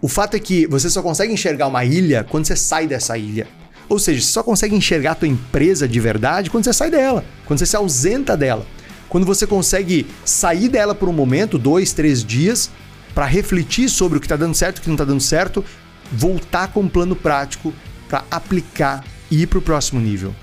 [0.00, 3.48] O fato é que você só consegue enxergar uma ilha quando você sai dessa ilha.
[3.88, 7.24] Ou seja, você só consegue enxergar a tua empresa de verdade quando você sai dela,
[7.46, 8.66] quando você se ausenta dela.
[9.08, 12.70] Quando você consegue sair dela por um momento, dois, três dias,
[13.14, 15.64] para refletir sobre o que está dando certo o que não está dando certo,
[16.12, 17.72] voltar com um plano prático
[18.08, 20.34] para aplicar e ir para o próximo nível.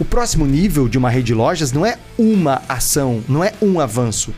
[0.00, 3.78] O próximo nível de uma rede de lojas não é uma ação, não é um
[3.78, 4.34] avanço.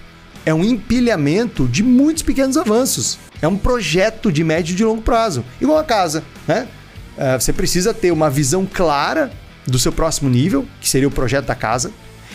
[0.48, 3.18] É um empilhamento de muitos pequenos avanços.
[3.42, 5.44] É um projeto de médio e de longo prazo.
[5.60, 6.66] Igual a casa, né?
[7.18, 9.30] Uh, você precisa ter uma visão clara
[9.66, 11.92] do seu próximo nível, que seria o projeto da casa.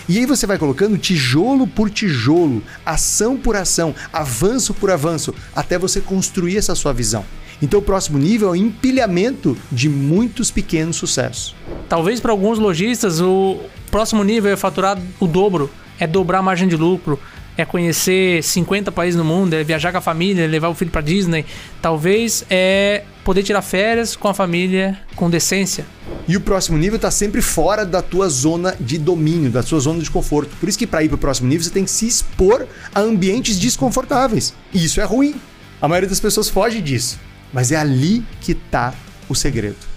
[0.07, 5.79] E aí você vai colocando tijolo por tijolo, ação por ação, avanço por avanço, até
[5.79, 7.25] você construir essa sua visão.
[7.63, 11.55] Então o próximo nível é o empilhamento de muitos pequenos sucessos.
[11.89, 13.57] Talvez para alguns lojistas o
[13.89, 15.67] próximo nível é faturar o dobro,
[15.99, 17.19] é dobrar a margem de lucro,
[17.57, 20.91] é conhecer 50 países no mundo, é viajar com a família, é levar o filho
[20.91, 21.45] para Disney.
[21.81, 25.85] Talvez é poder tirar férias com a família com decência.
[26.27, 30.01] E o próximo nível está sempre fora da tua zona de domínio, da sua zona
[30.01, 30.55] de conforto.
[30.57, 32.99] Por isso que para ir para o próximo nível você tem que se expor a
[32.99, 34.53] ambientes desconfortáveis.
[34.73, 35.35] E isso é ruim.
[35.81, 37.19] A maioria das pessoas foge disso.
[37.51, 38.93] Mas é ali que está
[39.29, 39.92] o segredo.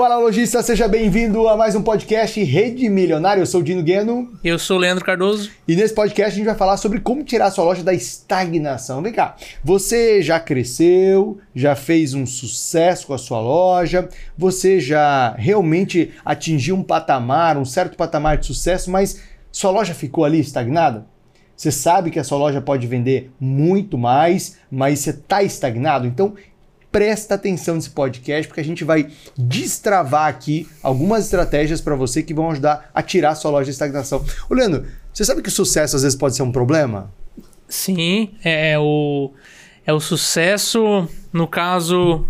[0.00, 3.42] Fala lojista, seja bem-vindo a mais um podcast Rede Milionária.
[3.42, 4.32] Eu sou o Dino Gueno.
[4.42, 5.50] Eu sou o Leandro Cardoso.
[5.68, 9.02] E nesse podcast a gente vai falar sobre como tirar sua loja da estagnação.
[9.02, 15.34] Vem cá, você já cresceu, já fez um sucesso com a sua loja, você já
[15.36, 19.20] realmente atingiu um patamar, um certo patamar de sucesso, mas
[19.52, 21.04] sua loja ficou ali estagnada?
[21.54, 26.06] Você sabe que a sua loja pode vender muito mais, mas você está estagnado?
[26.06, 26.32] Então
[26.90, 32.34] presta atenção nesse podcast, porque a gente vai destravar aqui algumas estratégias para você que
[32.34, 34.24] vão ajudar a tirar a sua loja de estagnação.
[34.48, 37.12] Ô, Leandro, você sabe que o sucesso às vezes pode ser um problema?
[37.68, 39.32] Sim, é, é o,
[39.86, 42.26] é o sucesso, no caso,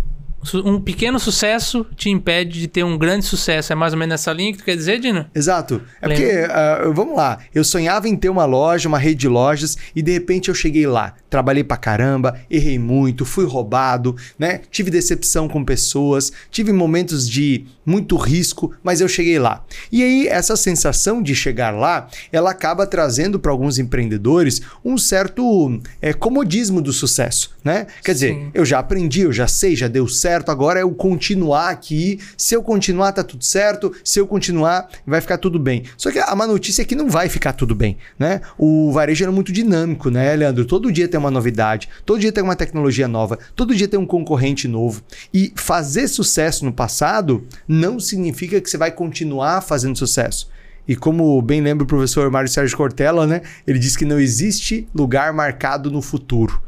[0.54, 3.72] um pequeno sucesso te impede de ter um grande sucesso.
[3.72, 5.26] É mais ou menos nessa linha que tu quer dizer, Dino?
[5.34, 5.82] Exato.
[6.00, 6.24] É Lembra?
[6.24, 10.02] porque, uh, vamos lá, eu sonhava em ter uma loja, uma rede de lojas, e
[10.02, 11.14] de repente eu cheguei lá.
[11.28, 14.62] Trabalhei pra caramba, errei muito, fui roubado, né?
[14.70, 19.64] Tive decepção com pessoas, tive momentos de muito risco, mas eu cheguei lá.
[19.92, 25.80] E aí, essa sensação de chegar lá, ela acaba trazendo para alguns empreendedores um certo
[26.00, 27.86] é, comodismo do sucesso, né?
[28.02, 28.18] Quer Sim.
[28.18, 31.70] dizer, eu já aprendi, eu já sei, já deu certo certo, agora é o continuar
[31.70, 32.20] aqui.
[32.36, 33.92] Se eu continuar, tá tudo certo.
[34.04, 35.82] Se eu continuar, vai ficar tudo bem.
[35.96, 38.40] Só que a má notícia é que não vai ficar tudo bem, né?
[38.56, 40.64] O varejo é muito dinâmico, né, Leandro?
[40.64, 44.06] Todo dia tem uma novidade, todo dia tem uma tecnologia nova, todo dia tem um
[44.06, 45.02] concorrente novo.
[45.34, 50.48] E fazer sucesso no passado não significa que você vai continuar fazendo sucesso.
[50.86, 53.42] E como bem lembra o professor Mário Sérgio Cortella, né?
[53.66, 56.62] Ele diz que não existe lugar marcado no futuro.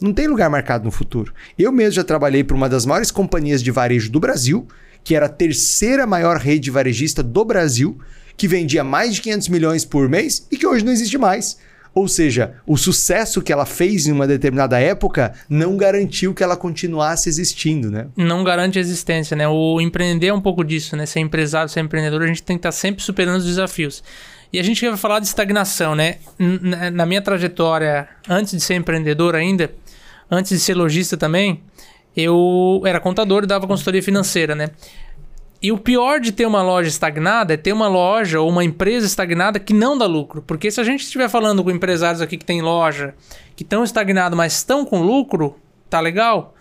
[0.00, 1.32] Não tem lugar marcado no futuro.
[1.58, 4.66] Eu mesmo já trabalhei para uma das maiores companhias de varejo do Brasil,
[5.02, 7.98] que era a terceira maior rede varejista do Brasil,
[8.36, 11.58] que vendia mais de 500 milhões por mês e que hoje não existe mais.
[11.94, 16.54] Ou seja, o sucesso que ela fez em uma determinada época não garantiu que ela
[16.54, 18.08] continuasse existindo, né?
[18.14, 19.48] Não garante a existência, né?
[19.48, 21.06] O empreender é um pouco disso, né?
[21.06, 24.04] Ser empresário, ser empreendedor, a gente tem que estar sempre superando os desafios.
[24.52, 26.16] E a gente vai falar de estagnação, né?
[26.92, 29.70] Na minha trajetória, antes de ser empreendedor ainda,
[30.30, 31.62] antes de ser lojista também,
[32.16, 34.70] eu era contador e dava consultoria financeira, né?
[35.60, 39.06] E o pior de ter uma loja estagnada é ter uma loja ou uma empresa
[39.06, 40.42] estagnada que não dá lucro.
[40.42, 43.14] Porque se a gente estiver falando com empresários aqui que tem loja,
[43.54, 46.54] que estão estagnados, mas estão com lucro, tá legal.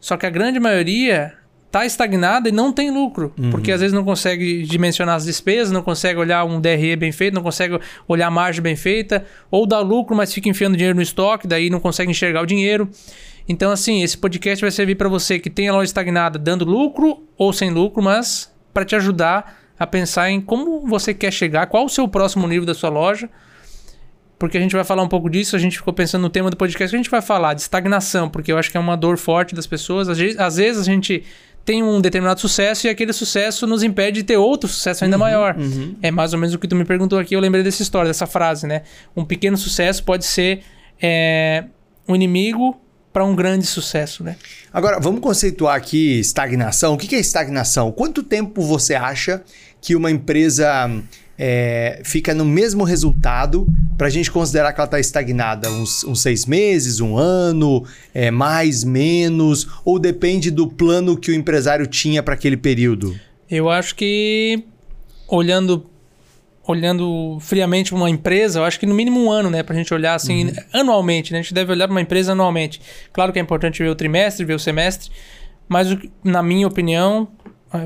[0.00, 1.34] Só que a grande maioria
[1.72, 3.32] tá estagnada e não tem lucro.
[3.38, 3.50] Uhum.
[3.50, 7.34] Porque às vezes não consegue dimensionar as despesas, não consegue olhar um DRE bem feito,
[7.34, 11.02] não consegue olhar a margem bem feita, ou dá lucro, mas fica enfiando dinheiro no
[11.02, 12.90] estoque, daí não consegue enxergar o dinheiro.
[13.48, 17.26] Então, assim, esse podcast vai servir para você que tem a loja estagnada dando lucro
[17.38, 21.86] ou sem lucro, mas para te ajudar a pensar em como você quer chegar, qual
[21.86, 23.28] o seu próximo nível da sua loja
[24.42, 25.54] porque a gente vai falar um pouco disso.
[25.54, 28.28] A gente ficou pensando no tema do podcast que a gente vai falar de estagnação,
[28.28, 30.08] porque eu acho que é uma dor forte das pessoas.
[30.08, 31.22] Às vezes, às vezes a gente
[31.64, 35.20] tem um determinado sucesso e aquele sucesso nos impede de ter outro sucesso ainda uhum,
[35.20, 35.56] maior.
[35.56, 35.96] Uhum.
[36.02, 37.34] É mais ou menos o que tu me perguntou aqui.
[37.34, 38.82] Eu lembrei dessa história, dessa frase, né?
[39.16, 40.62] Um pequeno sucesso pode ser
[41.00, 41.64] é,
[42.08, 42.80] um inimigo
[43.12, 44.36] para um grande sucesso, né?
[44.72, 46.94] Agora, vamos conceituar aqui estagnação.
[46.94, 47.92] O que é estagnação?
[47.92, 49.42] Quanto tempo você acha
[49.80, 50.90] que uma empresa
[51.38, 55.70] é, fica no mesmo resultado para a gente considerar que ela está estagnada?
[55.70, 57.84] Uns, uns, seis meses, um ano,
[58.14, 59.66] é, mais, menos?
[59.84, 63.18] Ou depende do plano que o empresário tinha para aquele período?
[63.50, 64.64] Eu acho que,
[65.28, 65.86] olhando
[66.64, 69.62] olhando friamente uma empresa, eu acho que no mínimo um ano, né?
[69.62, 70.52] Pra gente olhar assim, uhum.
[70.72, 71.40] anualmente, né?
[71.40, 72.80] A gente deve olhar para uma empresa anualmente.
[73.12, 75.10] Claro que é importante ver o trimestre, ver o semestre,
[75.68, 75.88] mas
[76.22, 77.28] na minha opinião,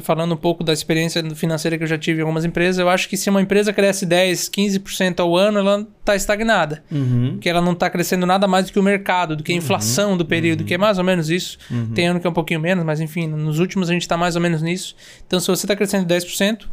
[0.03, 3.09] falando um pouco da experiência financeira que eu já tive em algumas empresas, eu acho
[3.09, 6.83] que se uma empresa cresce 10, 15% ao ano, ela está estagnada.
[6.91, 7.33] Uhum.
[7.33, 9.59] Porque ela não está crescendo nada mais do que o mercado, do que a uhum.
[9.59, 10.17] inflação uhum.
[10.17, 10.67] do período, uhum.
[10.67, 11.59] que é mais ou menos isso.
[11.71, 11.93] Uhum.
[11.95, 14.37] Tem ano que é um pouquinho menos, mas enfim, nos últimos a gente está mais
[14.37, 14.97] ou menos nisso.
[15.27, 16.67] Então, se você está crescendo 10%,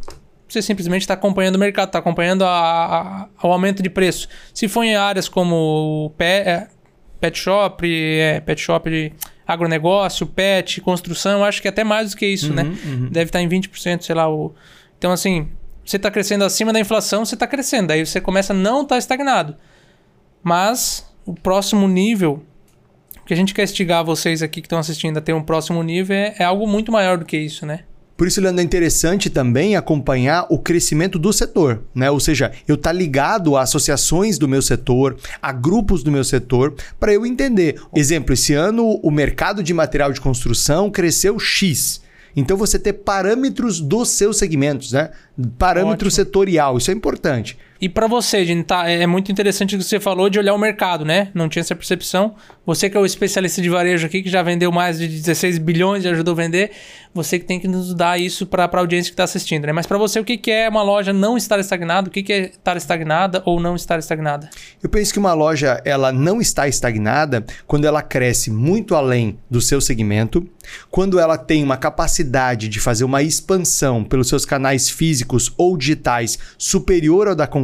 [0.48, 4.28] você simplesmente está acompanhando o mercado, está acompanhando a, a, o aumento de preço.
[4.52, 6.68] Se for em áreas como pet, é,
[7.24, 7.86] pet shop,
[8.20, 9.12] é, pet shop de
[9.46, 12.62] agronegócio, pet, construção, acho que até mais do que isso, uhum, né?
[12.62, 13.08] Uhum.
[13.10, 14.28] Deve estar em 20%, sei lá.
[14.28, 14.54] O...
[14.98, 15.48] Então, assim,
[15.82, 17.92] você está crescendo acima da inflação, você está crescendo.
[17.92, 19.56] Aí você começa a não estar tá estagnado.
[20.42, 22.44] Mas o próximo nível,
[23.22, 25.82] o que a gente quer estigar vocês aqui que estão assistindo a ter um próximo
[25.82, 27.84] nível é, é algo muito maior do que isso, né?
[28.16, 32.10] Por isso, Leandro, é interessante também acompanhar o crescimento do setor, né?
[32.10, 36.22] Ou seja, eu estar tá ligado a associações do meu setor, a grupos do meu
[36.22, 37.80] setor, para eu entender.
[37.94, 42.02] Exemplo, esse ano o mercado de material de construção cresceu X.
[42.36, 45.10] Então você ter parâmetros dos seus segmentos, né?
[45.58, 46.10] Parâmetro Ótimo.
[46.10, 47.56] setorial, isso é importante.
[47.80, 50.58] E para você, gente, tá, é muito interessante o que você falou de olhar o
[50.58, 51.28] mercado, né?
[51.34, 52.34] Não tinha essa percepção.
[52.64, 56.04] Você que é o especialista de varejo aqui, que já vendeu mais de 16 bilhões
[56.04, 56.70] e ajudou a vender,
[57.12, 59.72] você que tem que nos dar isso para a audiência que está assistindo, né?
[59.72, 62.08] Mas para você, o que, que é uma loja não estar estagnada?
[62.08, 64.48] O que, que é estar estagnada ou não estar estagnada?
[64.82, 69.60] Eu penso que uma loja ela não está estagnada quando ela cresce muito além do
[69.60, 70.48] seu segmento,
[70.90, 76.38] quando ela tem uma capacidade de fazer uma expansão pelos seus canais físicos ou digitais
[76.56, 77.63] superior ao da concorrência,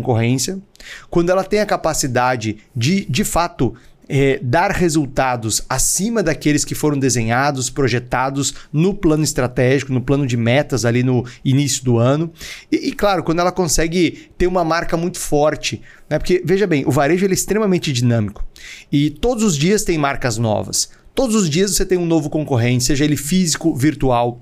[1.11, 3.75] quando ela tem a capacidade de, de fato,
[4.13, 10.37] é, dar resultados acima daqueles que foram desenhados, projetados no plano estratégico, no plano de
[10.37, 12.33] metas ali no início do ano.
[12.73, 15.81] E, e claro, quando ela consegue ter uma marca muito forte.
[16.09, 16.19] Né?
[16.19, 18.45] Porque, veja bem, o varejo é extremamente dinâmico.
[18.91, 20.91] E todos os dias tem marcas novas.
[21.15, 24.41] Todos os dias você tem um novo concorrente, seja ele físico, virtual.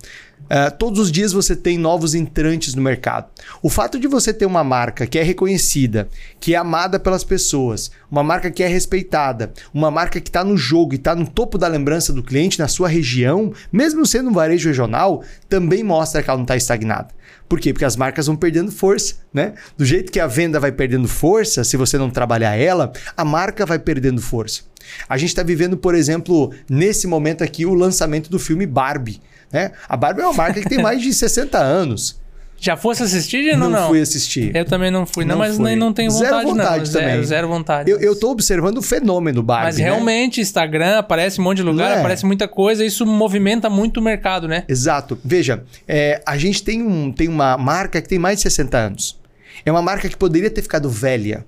[0.49, 3.29] Uh, todos os dias você tem novos entrantes no mercado.
[3.63, 6.09] O fato de você ter uma marca que é reconhecida,
[6.41, 10.57] que é amada pelas pessoas, uma marca que é respeitada, uma marca que está no
[10.57, 14.33] jogo e está no topo da lembrança do cliente na sua região, mesmo sendo um
[14.33, 17.09] varejo regional, também mostra que ela não está estagnada.
[17.49, 17.73] Por quê?
[17.73, 19.55] Porque as marcas vão perdendo força, né?
[19.77, 23.65] Do jeito que a venda vai perdendo força, se você não trabalhar ela, a marca
[23.65, 24.63] vai perdendo força.
[25.09, 29.21] A gente está vivendo, por exemplo, nesse momento aqui, o lançamento do filme Barbie.
[29.53, 29.73] Né?
[29.89, 32.19] A Barbie é uma marca que tem mais de 60 anos.
[32.61, 33.57] Já fosse assistir?
[33.57, 34.55] Não, não, não fui assistir.
[34.55, 35.65] Eu também não fui, não, não mas fui.
[35.65, 36.93] nem não tenho vontade, zero vontade não.
[36.93, 37.09] Também.
[37.09, 37.91] Zero, zero vontade.
[37.91, 39.67] Eu, eu tô observando o fenômeno Barbie.
[39.67, 39.85] Mas né?
[39.85, 40.43] realmente, né?
[40.43, 42.01] Instagram aparece um monte de lugar, é.
[42.01, 44.65] aparece muita coisa, isso movimenta muito o mercado, né?
[44.69, 45.17] Exato.
[45.25, 49.17] Veja, é, a gente tem, um, tem uma marca que tem mais de 60 anos.
[49.65, 51.47] É uma marca que poderia ter ficado velha.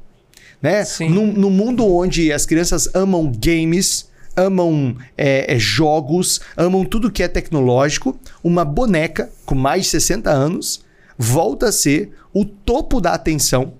[0.62, 0.84] Né?
[0.84, 1.08] Sim.
[1.08, 4.09] No, no mundo onde as crianças amam games,
[4.40, 8.18] amam é, é, jogos, amam tudo que é tecnológico.
[8.42, 10.84] Uma boneca com mais de 60 anos
[11.18, 13.74] volta a ser o topo da atenção,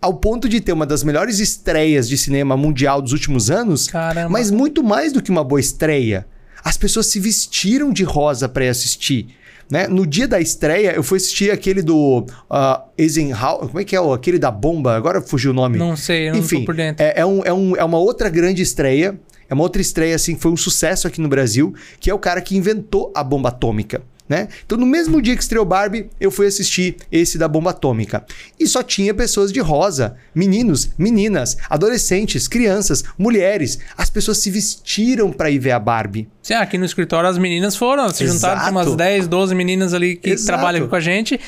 [0.00, 4.28] ao ponto de ter uma das melhores estreias de cinema mundial dos últimos anos, Caramba.
[4.28, 6.26] mas muito mais do que uma boa estreia.
[6.62, 9.28] As pessoas se vestiram de rosa para assistir.
[9.70, 9.86] Né?
[9.88, 13.68] No dia da estreia, eu fui assistir aquele do uh, Eisenhower.
[13.68, 13.98] Como é que é?
[14.12, 14.94] Aquele da bomba?
[14.94, 15.78] Agora fugiu o nome.
[15.78, 17.02] Não sei, eu Enfim, não tô por dentro.
[17.02, 19.18] É, é, um, é, um, é uma outra grande estreia.
[19.52, 22.18] É uma outra estreia, assim, que foi um sucesso aqui no Brasil, que é o
[22.18, 24.00] cara que inventou a bomba atômica.
[24.26, 24.48] Né?
[24.64, 28.24] Então, no mesmo dia que estreou Barbie, eu fui assistir esse da bomba atômica.
[28.58, 33.78] E só tinha pessoas de rosa: meninos, meninas, adolescentes, crianças, mulheres.
[33.94, 36.30] As pessoas se vestiram para ir ver a Barbie.
[36.42, 38.56] Sim, aqui no escritório as meninas foram, se Exato.
[38.56, 40.46] juntaram com umas 10, 12 meninas ali que Exato.
[40.46, 41.38] trabalham com a gente.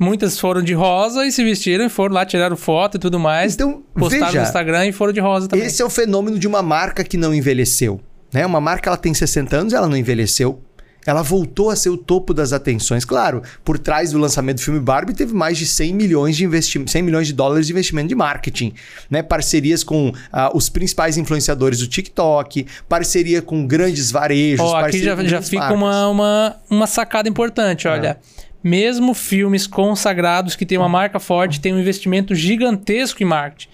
[0.00, 3.52] Muitas foram de rosa e se vestiram e foram lá, tiraram foto e tudo mais.
[3.52, 5.66] Então, postaram veja, no Instagram e foram de rosa também.
[5.66, 8.00] Esse é o fenômeno de uma marca que não envelheceu.
[8.32, 8.46] Né?
[8.46, 10.58] Uma marca ela tem 60 anos, ela não envelheceu.
[11.04, 13.04] Ela voltou a ser o topo das atenções.
[13.04, 16.90] Claro, por trás do lançamento do filme Barbie teve mais de 100 milhões de investimento,
[16.90, 18.72] 100 milhões de dólares de investimento de marketing,
[19.10, 19.22] né?
[19.22, 20.14] Parcerias com uh,
[20.54, 24.64] os principais influenciadores do TikTok, parceria com grandes varejos.
[24.66, 28.18] Oh, aqui já, já fica uma, uma, uma sacada importante, olha.
[28.46, 33.68] É mesmo filmes consagrados que têm uma marca forte, têm um investimento gigantesco em marketing.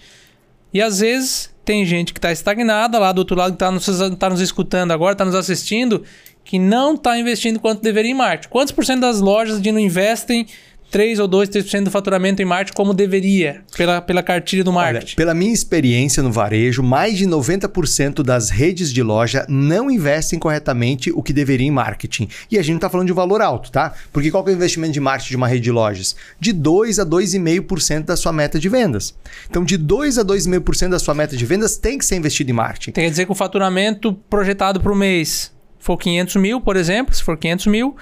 [0.73, 3.85] E às vezes tem gente que está estagnada lá do outro lado, que está nos,
[4.17, 6.03] tá nos escutando agora, está nos assistindo,
[6.43, 8.49] que não está investindo quanto deveria em marketing.
[8.49, 10.47] Quantos por cento das lojas de não investem
[10.89, 15.11] 3 ou 2, 3% do faturamento em marketing como deveria, pela, pela cartilha do marketing?
[15.11, 20.39] Olha, pela minha experiência no varejo, mais de 90% das redes de loja não investem
[20.39, 22.29] corretamente o que deveria em marketing.
[22.49, 23.93] E a gente não está falando de um valor alto, tá?
[24.13, 26.15] Porque qual é o investimento de marketing de uma rede de lojas?
[26.39, 29.13] De 2 a 2,5% da sua meta de vendas.
[29.49, 32.53] Então, de 2 a 2,5% da sua meta de vendas tem que ser investido em
[32.53, 32.91] marketing.
[32.91, 37.23] Quer dizer que o faturamento projetado para o mês for 500 mil, por exemplo, se
[37.23, 37.95] for 500 mil,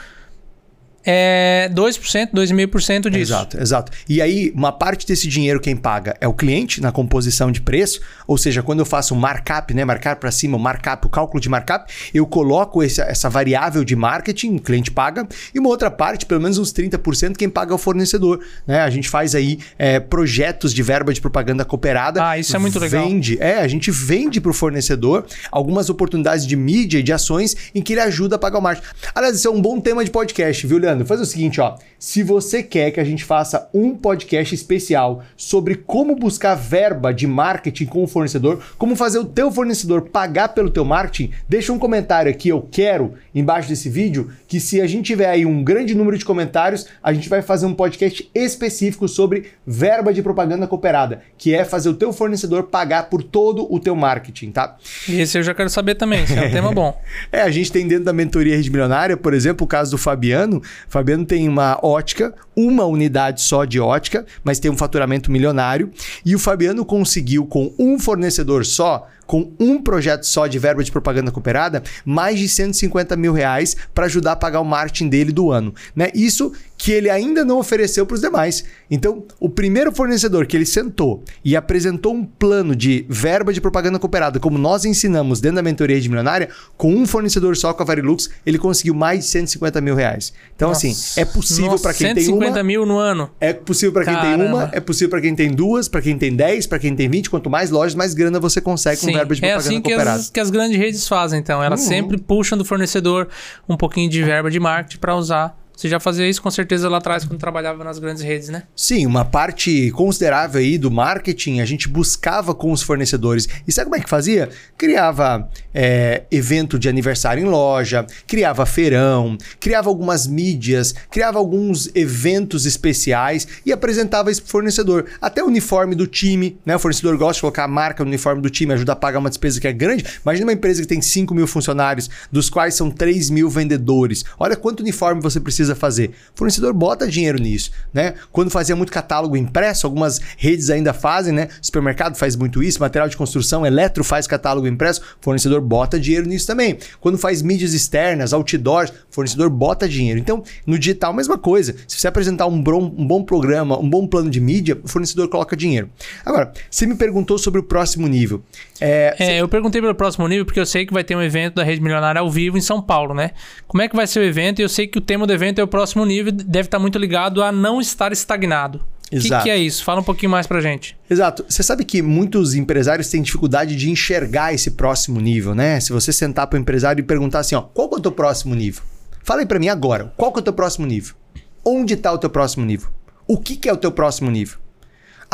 [1.05, 3.33] é 2%, 2,5% disso.
[3.33, 3.91] Exato, exato.
[4.09, 8.01] E aí, uma parte desse dinheiro quem paga é o cliente na composição de preço,
[8.27, 11.39] ou seja, quando eu faço um markup, né, marcar para cima, o markup, o cálculo
[11.39, 15.91] de markup, eu coloco esse, essa variável de marketing, o cliente paga, e uma outra
[15.91, 18.39] parte, pelo menos uns 30%, quem paga é o fornecedor.
[18.65, 18.79] Né?
[18.79, 22.27] A gente faz aí é, projetos de verba de propaganda cooperada.
[22.27, 23.05] Ah, isso é muito legal.
[23.07, 27.55] Vende, é, a gente vende para o fornecedor algumas oportunidades de mídia e de ações
[27.73, 28.87] em que ele ajuda a pagar o marketing.
[29.13, 30.94] Aliás, isso é um bom tema de podcast, viu, Leandro?
[30.95, 31.75] Leandro, faz o seguinte, ó.
[31.99, 37.25] Se você quer que a gente faça um podcast especial sobre como buscar verba de
[37.25, 41.79] marketing com o fornecedor, como fazer o teu fornecedor pagar pelo teu marketing, deixa um
[41.79, 45.95] comentário aqui, eu quero, embaixo desse vídeo, que se a gente tiver aí um grande
[45.95, 51.21] número de comentários, a gente vai fazer um podcast específico sobre verba de propaganda cooperada,
[51.37, 54.77] que é fazer o teu fornecedor pagar por todo o teu marketing, tá?
[55.09, 56.95] E esse eu já quero saber também, esse é um tema bom.
[57.31, 60.61] É, a gente tem dentro da mentoria Rede Milionária, por exemplo, o caso do Fabiano.
[60.87, 65.91] Fabiano tem uma ótica, uma unidade só de ótica, mas tem um faturamento milionário.
[66.25, 70.91] E o Fabiano conseguiu, com um fornecedor só, com um projeto só de verba de
[70.91, 75.51] propaganda cooperada, mais de 150 mil reais para ajudar a pagar o marketing dele do
[75.51, 75.73] ano.
[75.95, 76.09] Né?
[76.13, 78.63] Isso que ele ainda não ofereceu para os demais.
[78.91, 83.97] Então, o primeiro fornecedor que ele sentou e apresentou um plano de verba de propaganda
[83.97, 87.85] cooperada, como nós ensinamos dentro da mentoria de milionária, com um fornecedor só com a
[87.85, 90.33] Varilux, ele conseguiu mais de 150 mil reais.
[90.55, 90.87] Então, Nossa.
[90.87, 92.45] assim, é possível para quem tem uma.
[92.45, 93.31] 150 mil no ano.
[93.39, 96.35] É possível para quem tem uma, é possível para quem tem duas, para quem tem
[96.35, 97.29] 10, para quem tem 20.
[97.29, 99.81] Quanto mais lojas, mais grana você consegue Sim, com verba de propaganda é assim.
[99.81, 101.63] Que as, que as grandes redes fazem, então.
[101.63, 101.87] Elas uhum.
[101.87, 103.27] sempre puxam do fornecedor
[103.67, 106.97] um pouquinho de verba de marketing para usar você já fazia isso com certeza lá
[106.97, 108.63] atrás, quando trabalhava nas grandes redes, né?
[108.75, 113.47] Sim, uma parte considerável aí do marketing a gente buscava com os fornecedores.
[113.67, 114.49] E sabe como é que fazia?
[114.77, 122.65] Criava é, evento de aniversário em loja, criava feirão, criava algumas mídias, criava alguns eventos
[122.65, 125.05] especiais e apresentava isso para o fornecedor.
[125.21, 126.75] Até o uniforme do time, né?
[126.75, 129.29] O fornecedor gosta de colocar a marca no uniforme do time, ajuda a pagar uma
[129.29, 130.05] despesa que é grande.
[130.23, 134.23] Imagina uma empresa que tem 5 mil funcionários, dos quais são 3 mil vendedores.
[134.39, 136.11] Olha quanto uniforme você precisa precisa fazer.
[136.33, 138.13] O fornecedor bota dinheiro nisso, né?
[138.31, 141.47] Quando fazia muito catálogo impresso, algumas redes ainda fazem, né?
[141.61, 146.47] Supermercado faz muito isso, material de construção, eletro faz catálogo impresso, fornecedor bota dinheiro nisso
[146.47, 146.77] também.
[146.99, 150.19] Quando faz mídias externas, outdoors, fornecedor bota dinheiro.
[150.19, 151.75] Então, no digital, mesma coisa.
[151.87, 155.27] Se você apresentar um bom, um bom programa, um bom plano de mídia, o fornecedor
[155.29, 155.89] coloca dinheiro.
[156.25, 158.43] Agora, você me perguntou sobre o próximo nível.
[158.79, 159.41] É, é você...
[159.41, 161.81] eu perguntei pelo próximo nível porque eu sei que vai ter um evento da Rede
[161.81, 163.31] Milionária ao vivo em São Paulo, né?
[163.67, 164.59] Como é que vai ser o evento?
[164.59, 166.97] E eu sei que o tema do evento é o próximo nível, deve estar muito
[166.97, 168.81] ligado a não estar estagnado.
[169.11, 169.83] O que, que, é isso?
[169.83, 170.97] Fala um pouquinho mais pra gente.
[171.09, 171.45] Exato.
[171.47, 175.79] Você sabe que muitos empresários têm dificuldade de enxergar esse próximo nível, né?
[175.79, 178.55] Se você sentar para o empresário e perguntar assim, ó, qual é o teu próximo
[178.55, 178.81] nível?
[179.23, 181.15] Fala aí para mim agora, qual é o teu próximo nível?
[181.63, 182.89] Onde está o teu próximo nível?
[183.27, 184.57] O que, que é o teu próximo nível?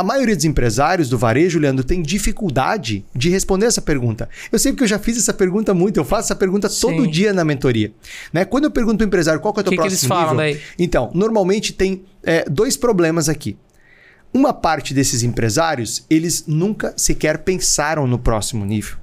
[0.02, 4.28] A maioria dos empresários do varejo, Leandro, tem dificuldade de responder essa pergunta.
[4.52, 6.82] Eu sei porque eu já fiz essa pergunta muito, eu faço essa pergunta Sim.
[6.82, 7.94] todo dia na mentoria.
[8.34, 8.44] Né?
[8.44, 10.60] Quando eu pergunto ao empresário qual é o teu que próximo que eles falam nível,
[10.60, 10.60] daí?
[10.80, 13.56] então, normalmente tem é, dois problemas aqui.
[14.34, 19.01] Uma parte desses empresários, eles nunca sequer pensaram no próximo nível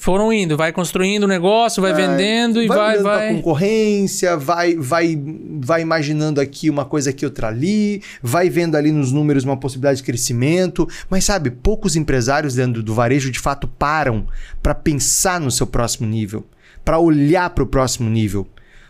[0.00, 3.34] foram indo, vai construindo o negócio, vai é, vendendo e vai vai, vai...
[3.34, 5.22] concorrência, vai vai
[5.60, 9.98] vai imaginando aqui uma coisa aqui outra ali, vai vendo ali nos números uma possibilidade
[9.98, 14.26] de crescimento, mas sabe, poucos empresários dentro do varejo de fato param
[14.62, 16.46] para pensar no seu próximo nível,
[16.82, 18.46] para olhar para o próximo nível,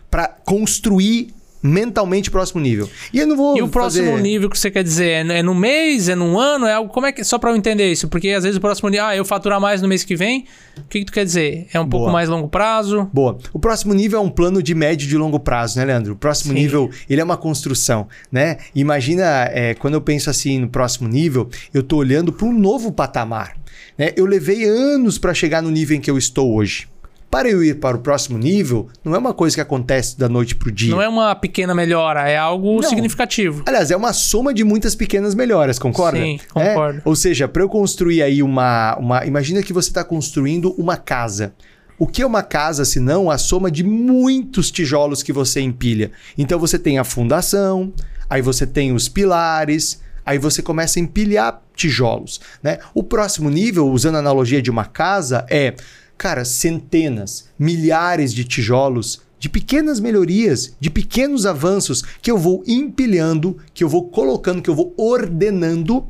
[0.09, 2.89] para construir mentalmente próximo nível.
[3.13, 3.57] E eu não vou.
[3.57, 4.21] E o próximo fazer...
[4.21, 5.27] nível que você quer dizer?
[5.27, 6.09] É, é no mês?
[6.09, 6.65] É no ano?
[6.65, 6.91] É algo.
[6.91, 7.23] Como é que.
[7.23, 9.05] Só para eu entender isso, porque às vezes o próximo nível.
[9.05, 10.45] Ah, eu faturar mais no mês que vem.
[10.77, 11.67] O que, que tu quer dizer?
[11.73, 12.03] É um Boa.
[12.03, 13.09] pouco mais longo prazo?
[13.13, 13.37] Boa.
[13.53, 16.13] O próximo nível é um plano de médio e de longo prazo, né, Leandro?
[16.13, 16.59] O próximo Sim.
[16.59, 18.57] nível, ele é uma construção, né?
[18.73, 22.91] Imagina, é, quando eu penso assim no próximo nível, eu tô olhando para um novo
[22.91, 23.55] patamar.
[23.97, 24.13] Né?
[24.15, 26.87] Eu levei anos para chegar no nível em que eu estou hoje.
[27.31, 30.53] Para eu ir para o próximo nível, não é uma coisa que acontece da noite
[30.53, 30.91] para o dia.
[30.91, 32.89] Não é uma pequena melhora, é algo não.
[32.89, 33.63] significativo.
[33.65, 36.19] Aliás, é uma soma de muitas pequenas melhoras, concorda?
[36.19, 36.99] Sim, concordo.
[36.99, 37.01] É?
[37.05, 39.25] Ou seja, para eu construir aí uma, uma.
[39.25, 41.53] Imagina que você está construindo uma casa.
[41.97, 46.11] O que é uma casa se não a soma de muitos tijolos que você empilha?
[46.37, 47.93] Então você tem a fundação,
[48.29, 52.79] aí você tem os pilares, aí você começa a empilhar tijolos, né?
[52.93, 55.75] O próximo nível, usando a analogia de uma casa, é,
[56.21, 63.57] cara, centenas, milhares de tijolos de pequenas melhorias, de pequenos avanços que eu vou empilhando,
[63.73, 66.05] que eu vou colocando, que eu vou ordenando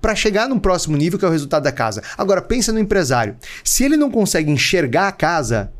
[0.00, 2.04] para chegar no próximo nível que é o resultado da casa.
[2.16, 3.34] Agora pensa no empresário.
[3.64, 5.72] Se ele não consegue enxergar a casa,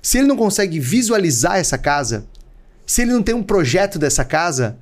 [0.00, 2.24] se ele não consegue visualizar essa casa,
[2.86, 4.78] se ele não tem um projeto dessa casa,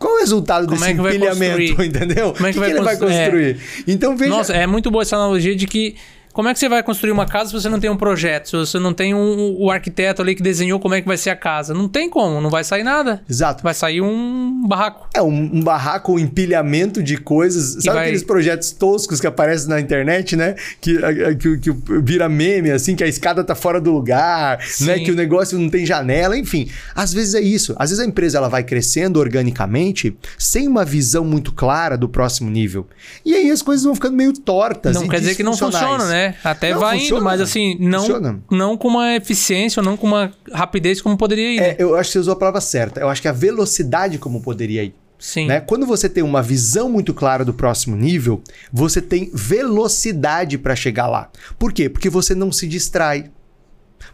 [0.00, 1.86] qual é o resultado Como desse é que vai empilhamento, construir?
[1.86, 2.32] entendeu?
[2.32, 3.24] Como é que o vai ele vai constru- é.
[3.54, 3.60] construir?
[3.86, 5.94] Então veja, Nossa, é muito boa essa analogia de que
[6.34, 8.56] como é que você vai construir uma casa se você não tem um projeto, se
[8.56, 11.36] você não tem um, o arquiteto ali que desenhou como é que vai ser a
[11.36, 11.72] casa?
[11.72, 13.22] Não tem como, não vai sair nada.
[13.30, 13.62] exato.
[13.62, 15.08] Vai sair um barraco.
[15.14, 17.84] É um, um barraco, um empilhamento de coisas.
[17.84, 20.56] Sabe vai- aqueles projetos toscos que aparecem na internet, né?
[20.80, 20.98] Que,
[21.36, 21.70] que, que
[22.02, 24.96] vira meme, assim, que a escada tá fora do lugar, né?
[24.98, 25.04] Sim.
[25.04, 26.68] Que o negócio não tem janela, enfim.
[26.96, 27.76] Às vezes é isso.
[27.78, 32.50] Às vezes a empresa ela vai crescendo organicamente sem uma visão muito clara do próximo
[32.50, 32.88] nível.
[33.24, 34.96] E aí as coisas vão ficando meio tortas.
[34.96, 36.23] Não quer dizer que não funciona, né?
[36.44, 37.16] Até Não, vai funciona.
[37.20, 38.40] indo, mas assim, não, Funciona.
[38.50, 41.60] não com uma eficiência, ou não com uma rapidez como poderia ir.
[41.60, 41.68] né?
[41.70, 43.00] É, eu acho que você usou a palavra certa.
[43.00, 44.94] Eu acho que a velocidade como poderia ir.
[45.18, 45.46] Sim.
[45.46, 45.60] Né?
[45.60, 51.06] Quando você tem uma visão muito clara do próximo nível, você tem velocidade para chegar
[51.06, 51.30] lá.
[51.58, 51.88] Por quê?
[51.88, 53.30] Porque você não se distrai.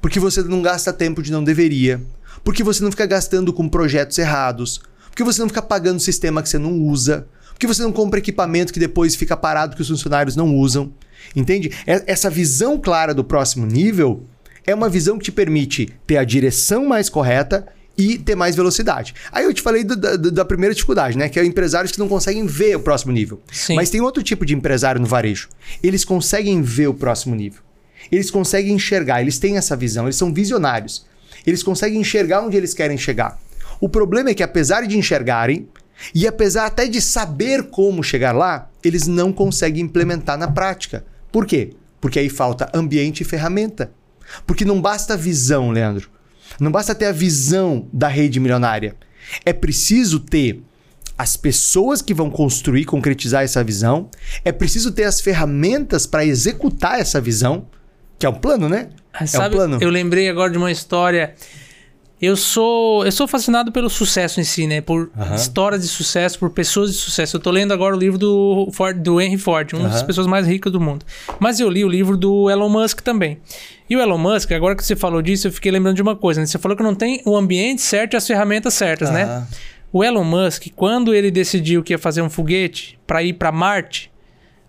[0.00, 2.00] Porque você não gasta tempo de não deveria.
[2.44, 4.80] Porque você não fica gastando com projetos errados.
[5.10, 7.26] Porque você não fica pagando sistema que você não usa.
[7.50, 10.92] Porque você não compra equipamento que depois fica parado que os funcionários não usam.
[11.34, 11.70] Entende?
[11.86, 14.24] Essa visão clara do próximo nível
[14.66, 19.14] é uma visão que te permite ter a direção mais correta e ter mais velocidade.
[19.30, 21.28] Aí eu te falei do- da, da primeira dificuldade, né?
[21.28, 23.40] Que é empresários que não conseguem ver o próximo nível.
[23.52, 23.74] Sim.
[23.74, 25.48] Mas tem outro tipo de empresário no varejo.
[25.82, 27.60] Eles conseguem ver o próximo nível.
[28.10, 31.04] Eles conseguem enxergar, eles têm essa visão, eles são visionários.
[31.46, 33.38] Eles conseguem enxergar onde eles querem chegar.
[33.80, 35.68] O problema é que, apesar de enxergarem,
[36.14, 41.04] e apesar até de saber como chegar lá, eles não conseguem implementar na prática.
[41.32, 41.70] Por quê?
[42.00, 43.92] Porque aí falta ambiente e ferramenta.
[44.46, 46.10] Porque não basta a visão, Leandro.
[46.58, 48.96] Não basta ter a visão da rede milionária.
[49.44, 50.62] É preciso ter
[51.16, 54.08] as pessoas que vão construir, concretizar essa visão.
[54.44, 57.66] É preciso ter as ferramentas para executar essa visão,
[58.18, 58.88] que é um plano, né?
[59.12, 59.78] Ah, é um Sabe, plano.
[59.80, 61.34] eu lembrei agora de uma história.
[62.20, 64.82] Eu sou, eu sou fascinado pelo sucesso em si, né?
[64.82, 65.34] Por Aham.
[65.34, 67.36] histórias de sucesso, por pessoas de sucesso.
[67.36, 70.06] Eu tô lendo agora o livro do, Ford, do Henry Ford, uma das Aham.
[70.06, 71.06] pessoas mais ricas do mundo.
[71.38, 73.38] Mas eu li o livro do Elon Musk também.
[73.88, 76.40] E o Elon Musk, agora que você falou disso, eu fiquei lembrando de uma coisa,
[76.40, 76.46] né?
[76.46, 79.24] Você falou que não tem o ambiente certo e as ferramentas certas, né?
[79.24, 79.48] Aham.
[79.92, 84.12] O Elon Musk, quando ele decidiu que ia fazer um foguete para ir para Marte,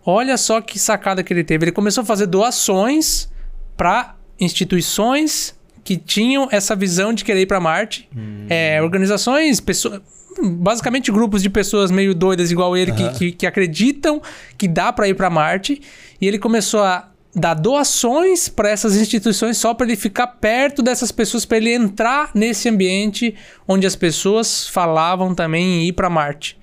[0.06, 1.66] olha só que sacada que ele teve.
[1.66, 3.30] Ele começou a fazer doações
[3.76, 8.08] para instituições que tinham essa visão de querer ir para Marte.
[8.50, 10.02] É, organizações, pessoas,
[10.42, 14.22] basicamente grupos de pessoas meio doidas igual ele que, que, que acreditam
[14.58, 15.82] que dá para ir para Marte.
[16.20, 21.12] E ele começou a dar doações para essas instituições só para ele ficar perto dessas
[21.12, 23.36] pessoas, para ele entrar nesse ambiente
[23.68, 26.60] onde as pessoas falavam também em ir para Marte.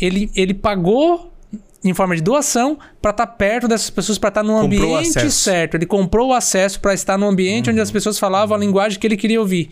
[0.00, 1.32] Ele, ele pagou
[1.84, 5.74] em forma de doação para estar perto dessas pessoas, para estar no Comprou ambiente certo.
[5.74, 9.06] Ele comprou o acesso para estar no ambiente onde as pessoas falavam a linguagem que
[9.06, 9.70] ele queria ouvir.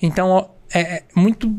[0.00, 1.52] Então, é, é muito.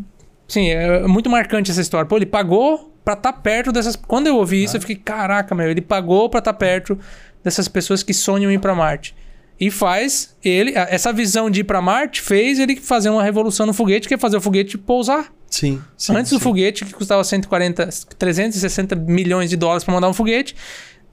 [0.48, 2.08] Sim, é muito marcante essa história.
[2.08, 3.96] Pô, ele pagou pra estar perto dessas.
[3.96, 6.98] Quando eu ouvi isso, eu fiquei, caraca, meu, ele pagou pra estar perto
[7.44, 9.16] dessas pessoas que sonham em ir pra Marte.
[9.60, 10.74] E faz ele.
[10.76, 14.18] Essa visão de ir pra Marte fez ele fazer uma revolução no foguete, que é
[14.18, 15.34] fazer o foguete pousar.
[15.50, 16.16] Sim, sim.
[16.16, 16.44] Antes do sim.
[16.44, 20.56] foguete, que custava 140, 360 milhões de dólares pra mandar um foguete,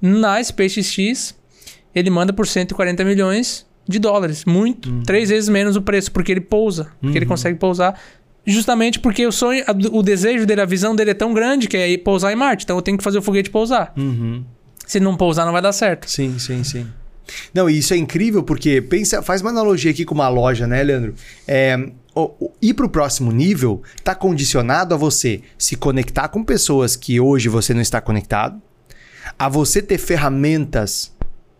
[0.01, 1.35] na SpaceX
[1.95, 4.45] ele manda por 140 milhões de dólares.
[4.45, 4.89] Muito.
[4.89, 5.03] Uhum.
[5.03, 6.93] Três vezes menos o preço, porque ele pousa.
[7.01, 7.99] Porque ele consegue pousar.
[8.45, 11.97] Justamente porque o sonho, o desejo dele, a visão dele é tão grande que é
[11.99, 12.65] pousar em Marte.
[12.65, 13.93] Então eu tenho que fazer o foguete pousar.
[13.97, 14.45] Uhum.
[14.87, 16.11] Se não pousar, não vai dar certo.
[16.11, 16.87] Sim, sim, sim.
[17.55, 20.83] Não, e isso é incrível porque pensa, faz uma analogia aqui com uma loja, né,
[20.83, 21.15] Leandro?
[21.47, 21.89] É,
[22.61, 27.49] ir para o próximo nível está condicionado a você se conectar com pessoas que hoje
[27.49, 28.61] você não está conectado,
[29.39, 31.13] a você ter ferramentas,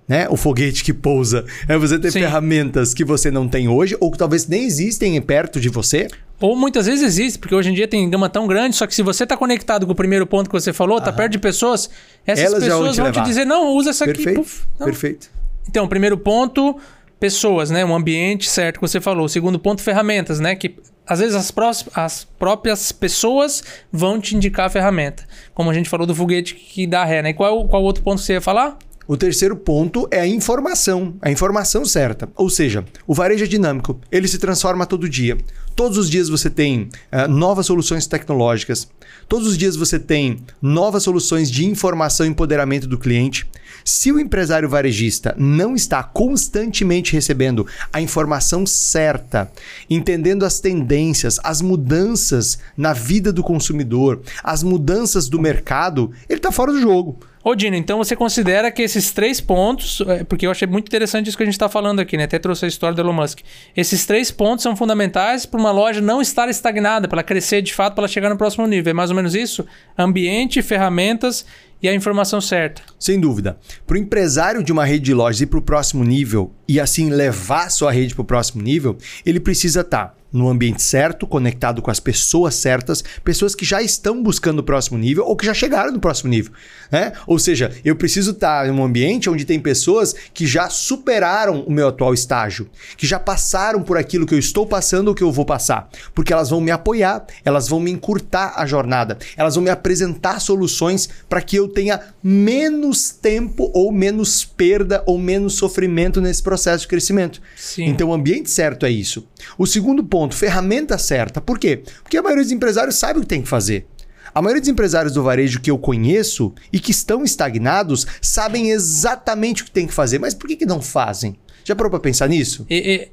[0.07, 0.29] né?
[0.29, 2.21] O foguete que pousa, é você ter Sim.
[2.21, 6.09] ferramentas que você não tem hoje ou que talvez nem existem perto de você.
[6.41, 9.03] Ou muitas vezes existe, porque hoje em dia tem gama tão grande, só que se
[9.03, 11.89] você tá conectado com o primeiro ponto que você falou, tá perto de pessoas,
[12.27, 14.15] essas Elas já vão pessoas te vão te dizer, não, usa essa aqui.
[14.15, 14.63] Perfeito, puf.
[14.79, 14.87] Não.
[14.87, 15.31] perfeito.
[15.69, 16.77] Então, primeiro ponto,
[17.23, 17.85] pessoas, né?
[17.85, 19.29] Um ambiente certo que você falou.
[19.29, 20.57] Segundo ponto, ferramentas, né?
[20.57, 20.75] Que
[21.07, 25.23] às vezes as, prós- as próprias pessoas vão te indicar a ferramenta.
[25.55, 27.31] Como a gente falou do foguete que dá ré, né?
[27.31, 28.77] E qual, qual outro ponto que você ia falar?
[29.07, 32.29] O terceiro ponto é a informação, a informação certa.
[32.35, 35.37] Ou seja, o varejo é dinâmico, ele se transforma todo dia.
[35.75, 38.89] Todos os dias você tem uh, novas soluções tecnológicas.
[39.29, 43.47] Todos os dias você tem novas soluções de informação e empoderamento do cliente.
[43.85, 49.51] Se o empresário varejista não está constantemente recebendo a informação certa,
[49.89, 56.53] entendendo as tendências, as mudanças na vida do consumidor, as mudanças do mercado, ele está
[56.53, 57.19] fora do jogo.
[57.45, 61.29] Ô, Dino, então você considera que esses três pontos, é, porque eu achei muito interessante
[61.29, 62.25] isso que a gente está falando aqui, né?
[62.25, 63.41] Até trouxe a história do Elon Musk.
[63.77, 67.75] Esses três pontos são fundamentais para uma loja não estar estagnada, para ela crescer de
[67.75, 68.93] fato, para ela chegar no próximo nível.
[68.93, 69.67] É mais ou menos isso?
[69.99, 71.45] Ambiente, ferramentas
[71.83, 72.83] e a informação certa.
[72.99, 73.59] Sem dúvida.
[73.87, 77.11] Para o empresário de uma rede de lojas ir para o próximo nível e assim
[77.11, 81.83] levar sua rede para o próximo nível, ele precisa estar tá no ambiente certo, conectado
[81.83, 85.53] com as pessoas certas, pessoas que já estão buscando o próximo nível ou que já
[85.53, 86.53] chegaram no próximo nível.
[86.91, 87.13] Né?
[87.27, 91.71] Ou seja, eu preciso estar em um ambiente onde tem pessoas que já superaram o
[91.71, 95.31] meu atual estágio, que já passaram por aquilo que eu estou passando ou que eu
[95.31, 99.65] vou passar, porque elas vão me apoiar, elas vão me encurtar a jornada, elas vão
[99.65, 106.21] me apresentar soluções para que eu tenha menos tempo ou menos perda ou menos sofrimento
[106.21, 107.41] nesse processo de crescimento.
[107.57, 107.85] Sim.
[107.85, 109.27] Então, o ambiente certo é isso.
[109.59, 111.41] O segundo ponto ferramenta certa.
[111.41, 111.83] Por quê?
[112.03, 113.87] Porque a maioria dos empresários sabe o que tem que fazer.
[114.35, 119.63] A maioria dos empresários do varejo que eu conheço e que estão estagnados sabem exatamente
[119.63, 121.37] o que tem que fazer, mas por que, que não fazem?
[121.65, 122.67] Já parou para pensar nisso?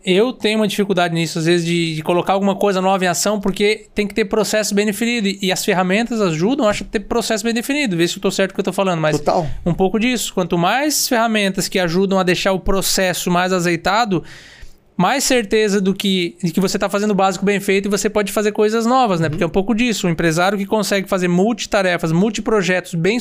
[0.06, 3.40] Eu tenho uma dificuldade nisso, às vezes, de, de, colocar alguma coisa nova em ação,
[3.40, 5.28] porque tem que ter processo bem definido.
[5.42, 7.96] E as ferramentas ajudam, acho, a ter processo bem definido.
[7.96, 9.00] Ver se eu estou certo com o que eu estou falando.
[9.00, 9.48] Mas Total.
[9.66, 10.34] um pouco disso.
[10.34, 14.24] Quanto mais ferramentas que ajudam a deixar o processo mais azeitado,
[15.00, 18.10] mais certeza do que, de que você está fazendo o básico bem feito e você
[18.10, 19.28] pode fazer coisas novas, né?
[19.28, 19.30] Uhum.
[19.30, 20.06] Porque é um pouco disso.
[20.06, 23.18] Um empresário que consegue fazer multitarefas, multiprojetos bem,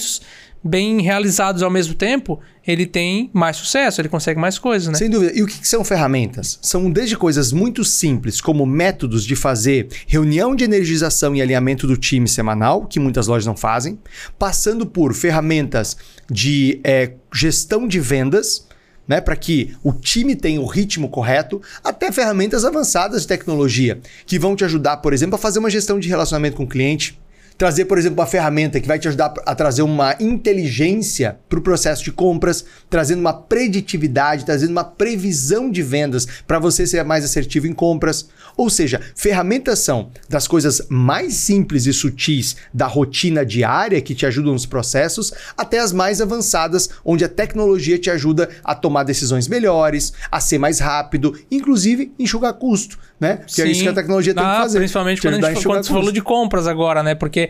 [0.63, 4.99] bem realizados ao mesmo tempo, ele tem mais sucesso, ele consegue mais coisas, né?
[4.99, 5.33] Sem dúvida.
[5.39, 6.59] E o que são ferramentas?
[6.61, 11.97] São desde coisas muito simples, como métodos de fazer reunião de energização e alinhamento do
[11.97, 14.01] time semanal, que muitas lojas não fazem,
[14.37, 15.97] passando por ferramentas
[16.29, 18.67] de é, gestão de vendas
[19.09, 24.39] né, para que o time tenha o ritmo correto, até ferramentas avançadas de tecnologia, que
[24.39, 27.19] vão te ajudar, por exemplo, a fazer uma gestão de relacionamento com o cliente,
[27.59, 31.63] trazer, por exemplo, uma ferramenta que vai te ajudar a trazer uma inteligência para o
[31.63, 37.25] processo de compras, trazendo uma preditividade, trazendo uma previsão de vendas para você ser mais
[37.25, 38.29] assertivo em compras.
[38.57, 44.25] Ou seja, ferramentas são das coisas mais simples e sutis da rotina diária que te
[44.25, 49.49] ajudam nos processos, até as mais avançadas, onde a tecnologia te ajuda a tomar decisões
[49.49, 53.41] melhores, a ser mais rápido, inclusive enxugar custo, né?
[53.47, 53.63] Que Sim.
[53.63, 54.79] é isso que a tecnologia tem ah, que fazer.
[54.79, 57.15] Principalmente quando a gente, quando você falou de compras agora, né?
[57.17, 57.48] Porque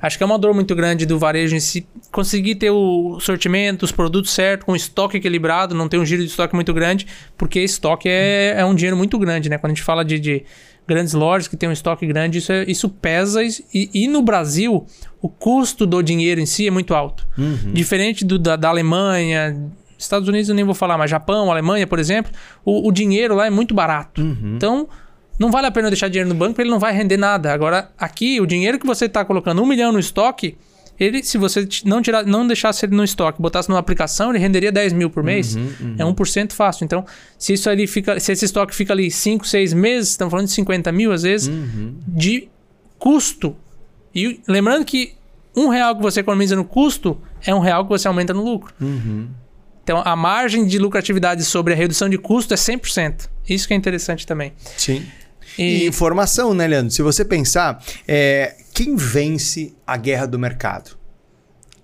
[0.00, 3.84] acho que é uma dor muito grande do varejo em si conseguir ter o sortimento,
[3.84, 7.60] os produtos certos, com estoque equilibrado, não ter um giro de estoque muito grande, porque
[7.60, 9.58] estoque é, é um dinheiro muito grande, né?
[9.58, 10.44] Quando a gente fala de, de
[10.86, 13.42] grandes lojas que tem um estoque grande, isso, é, isso pesa.
[13.44, 14.86] E, e, no Brasil,
[15.22, 17.26] o custo do dinheiro em si é muito alto.
[17.38, 17.72] Uhum.
[17.72, 19.56] Diferente do, da, da Alemanha,
[19.96, 22.32] Estados Unidos eu nem vou falar, mas Japão, Alemanha, por exemplo,
[22.64, 24.22] o, o dinheiro lá é muito barato.
[24.22, 24.54] Uhum.
[24.56, 24.88] Então,
[25.40, 27.50] não vale a pena deixar dinheiro no banco porque ele não vai render nada.
[27.50, 30.54] Agora, aqui, o dinheiro que você está colocando um milhão no estoque,
[30.98, 34.70] ele, se você não, tirar, não deixasse ele no estoque, botasse numa aplicação, ele renderia
[34.70, 35.56] 10 mil por mês.
[35.56, 35.94] Uhum, uhum.
[35.98, 36.84] É 1% fácil.
[36.84, 37.06] Então,
[37.38, 38.20] se isso ali fica.
[38.20, 41.48] Se esse estoque fica ali 5, 6 meses, estamos falando de 50 mil, às vezes,
[41.48, 41.96] uhum.
[42.06, 42.46] de
[42.98, 43.56] custo.
[44.14, 45.14] E lembrando que
[45.56, 48.74] um real que você economiza no custo é um real que você aumenta no lucro.
[48.78, 49.28] Uhum.
[49.82, 53.30] Então, a margem de lucratividade sobre a redução de custo é 100%.
[53.48, 54.52] Isso que é interessante também.
[54.76, 55.02] Sim.
[55.58, 55.84] E...
[55.84, 56.90] e informação, né, Leandro?
[56.90, 60.98] Se você pensar, é, quem vence a guerra do mercado?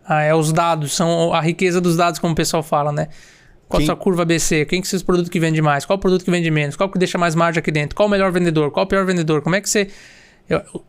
[0.04, 3.08] Ah, é os dados, são a riqueza dos dados, como o pessoal fala, né?
[3.68, 3.84] Qual Quem...
[3.84, 4.64] a sua curva ABC?
[4.64, 5.84] Quem que os produtos que vende mais?
[5.84, 6.76] Qual o produto que vende menos?
[6.76, 7.96] Qual que deixa mais margem aqui dentro?
[7.96, 8.70] Qual o melhor vendedor?
[8.70, 9.42] Qual o pior vendedor?
[9.42, 9.88] Como é que você...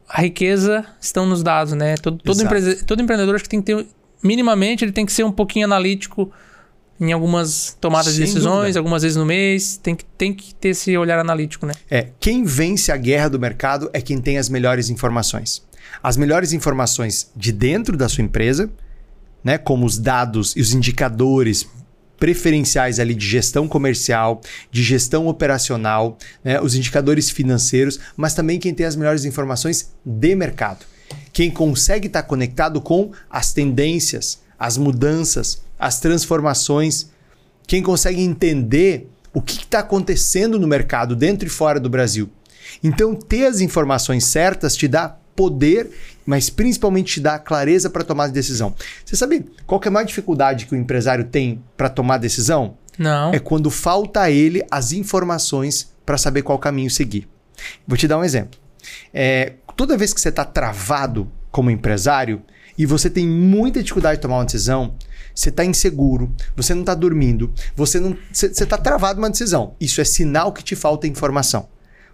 [0.08, 1.96] A riqueza estão nos dados, né?
[1.96, 2.76] Todo, todo, empre...
[2.84, 3.88] todo empreendedor acho que tem que ter...
[4.22, 6.32] Minimamente, ele tem que ser um pouquinho analítico
[7.00, 8.80] em algumas tomadas Sem de decisões, dúvida.
[8.80, 9.78] algumas vezes no mês.
[9.78, 11.74] Tem que, tem que ter esse olhar analítico, né?
[11.90, 15.66] É, quem vence a guerra do mercado é quem tem as melhores informações.
[16.02, 18.70] As melhores informações de dentro da sua empresa,
[19.44, 21.68] né, como os dados e os indicadores
[22.20, 28.74] preferenciais ali de gestão comercial, de gestão operacional, né, os indicadores financeiros, mas também quem
[28.74, 30.86] tem as melhores informações de mercado.
[31.32, 37.10] Quem consegue estar conectado com as tendências, as mudanças, as transformações,
[37.66, 42.30] quem consegue entender o que está acontecendo no mercado dentro e fora do Brasil.
[42.84, 45.92] Então, ter as informações certas te dá poder,
[46.26, 48.74] mas principalmente te dá clareza para tomar decisão.
[49.06, 52.76] Você sabe qual é a maior dificuldade que o empresário tem para tomar decisão?
[52.98, 53.32] Não.
[53.32, 57.28] É quando falta a ele as informações para saber qual caminho seguir.
[57.88, 58.60] Vou te dar um exemplo.
[59.14, 62.42] É, toda vez que você está travado como empresário
[62.78, 64.96] e você tem muita dificuldade de tomar uma decisão,
[65.38, 69.76] você está inseguro, você não está dormindo, você não, você está travado numa decisão.
[69.80, 71.70] Isso é sinal que te falta informação.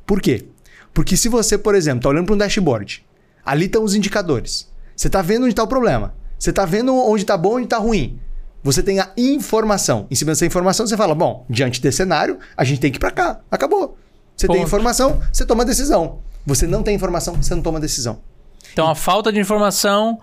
[0.06, 0.46] Por quê?
[0.94, 3.06] Porque se você, por exemplo, está olhando para um dashboard,
[3.46, 4.70] ali estão os indicadores.
[4.94, 6.14] Você está vendo onde está o problema.
[6.38, 8.20] Você está vendo onde está bom e onde está ruim.
[8.62, 10.06] Você tem a informação.
[10.12, 13.00] Em cima dessa informação, você fala: bom, diante desse cenário, a gente tem que ir
[13.00, 13.40] para cá.
[13.50, 13.98] Acabou.
[14.36, 14.58] Você Ponto.
[14.58, 16.20] tem informação, você toma decisão.
[16.46, 18.20] Você não tem informação, você não toma decisão.
[18.74, 20.20] Então, a falta de informação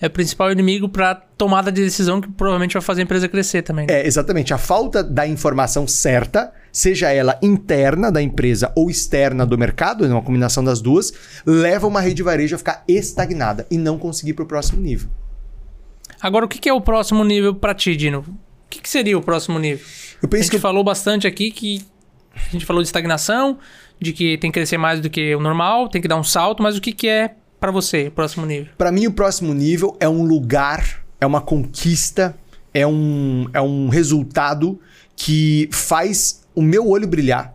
[0.00, 3.62] é o principal inimigo para tomada de decisão que provavelmente vai fazer a empresa crescer
[3.62, 3.86] também.
[3.86, 3.94] Né?
[3.94, 4.54] É, exatamente.
[4.54, 10.22] A falta da informação certa, seja ela interna da empresa ou externa do mercado, uma
[10.22, 11.12] combinação das duas,
[11.44, 15.08] leva uma rede de varejo a ficar estagnada e não conseguir para o próximo nível.
[16.20, 18.20] Agora, o que é o próximo nível para ti, Dino?
[18.20, 19.84] O que seria o próximo nível?
[20.22, 20.58] Eu penso a gente que...
[20.58, 21.84] falou bastante aqui que
[22.34, 23.58] a gente falou de estagnação,
[24.00, 26.62] de que tem que crescer mais do que o normal, tem que dar um salto,
[26.62, 28.72] mas o que, que é para você o próximo nível?
[28.76, 32.36] Para mim, o próximo nível é um lugar, é uma conquista,
[32.72, 34.78] é um, é um resultado
[35.16, 37.54] que faz o meu olho brilhar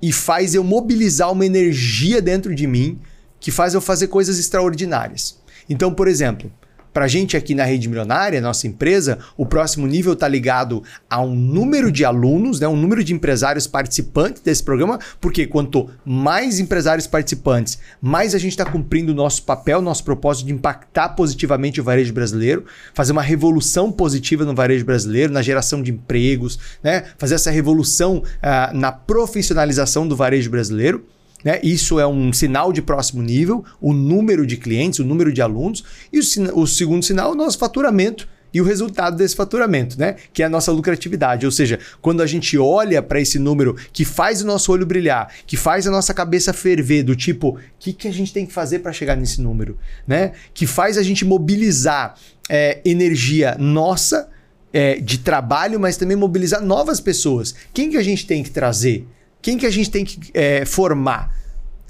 [0.00, 2.98] e faz eu mobilizar uma energia dentro de mim
[3.38, 5.38] que faz eu fazer coisas extraordinárias.
[5.68, 6.50] Então, por exemplo,
[6.92, 11.20] para a gente aqui na Rede Milionária, nossa empresa, o próximo nível está ligado a
[11.20, 16.58] um número de alunos, né, um número de empresários participantes desse programa, porque quanto mais
[16.58, 21.80] empresários participantes, mais a gente está cumprindo o nosso papel, nosso propósito de impactar positivamente
[21.80, 27.04] o varejo brasileiro, fazer uma revolução positiva no varejo brasileiro, na geração de empregos, né,
[27.18, 31.04] fazer essa revolução uh, na profissionalização do varejo brasileiro.
[31.44, 31.60] Né?
[31.62, 35.84] Isso é um sinal de próximo nível, o número de clientes, o número de alunos.
[36.12, 40.16] E o, o segundo sinal é o nosso faturamento e o resultado desse faturamento, né?
[40.32, 41.46] Que é a nossa lucratividade.
[41.46, 45.32] Ou seja, quando a gente olha para esse número que faz o nosso olho brilhar,
[45.46, 48.52] que faz a nossa cabeça ferver, do tipo, o que, que a gente tem que
[48.52, 50.32] fazer para chegar nesse número, né?
[50.52, 52.16] Que faz a gente mobilizar
[52.48, 54.28] é, energia nossa
[54.72, 57.54] é, de trabalho, mas também mobilizar novas pessoas.
[57.72, 59.06] Quem que a gente tem que trazer?
[59.42, 61.34] Quem que a gente tem que é, formar?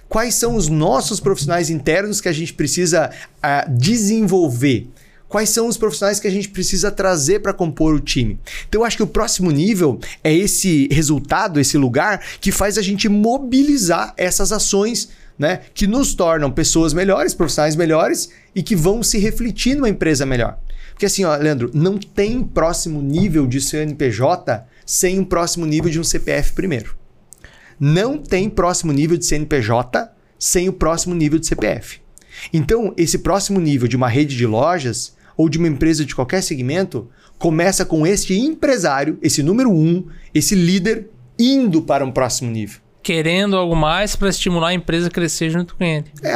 [0.08, 4.88] Quais são os nossos profissionais internos que a gente precisa uh, desenvolver?
[5.28, 8.40] Quais são os profissionais que a gente precisa trazer para compor o time?
[8.68, 12.82] Então, eu acho que o próximo nível é esse resultado, esse lugar que faz a
[12.82, 19.04] gente mobilizar essas ações né, que nos tornam pessoas melhores, profissionais melhores e que vão
[19.04, 20.58] se refletir numa empresa melhor.
[20.90, 26.00] Porque assim, ó, Leandro, não tem próximo nível de CNPJ sem um próximo nível de
[26.00, 26.99] um CPF primeiro
[27.80, 32.00] não tem próximo nível de CNPJ sem o próximo nível de CPF.
[32.52, 36.42] Então, esse próximo nível de uma rede de lojas ou de uma empresa de qualquer
[36.42, 42.80] segmento começa com este empresário, esse número um, esse líder, indo para um próximo nível.
[43.02, 46.04] Querendo algo mais para estimular a empresa a crescer junto com ele.
[46.22, 46.34] É,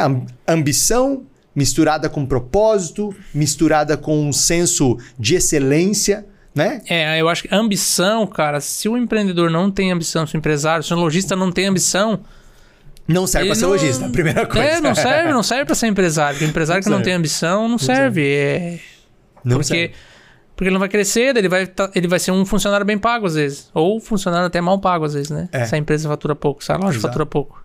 [0.51, 1.23] ambição
[1.55, 6.25] misturada com propósito, misturada com um senso de excelência
[6.55, 6.81] né?
[6.89, 10.83] É, eu acho que ambição, cara, se o empreendedor não tem ambição, se o empresário,
[10.83, 12.21] se o lojista não tem ambição.
[13.07, 13.69] Não serve para ser não...
[13.69, 14.67] lojista, primeira é, coisa.
[14.67, 16.37] É, não serve, não serve para ser empresário.
[16.37, 16.97] Porque empresário não que serve.
[16.97, 18.21] não tem ambição não, não serve.
[18.21, 18.33] serve.
[18.33, 18.79] É...
[19.43, 19.93] Não porque, serve.
[20.55, 23.27] Porque ele não vai crescer, ele vai, tá, ele vai ser um funcionário bem pago
[23.27, 23.69] às vezes.
[23.73, 25.49] Ou funcionário até mal pago às vezes, né?
[25.51, 25.65] É.
[25.65, 27.01] Se a empresa fatura pouco, se a loja Exato.
[27.01, 27.63] fatura pouco.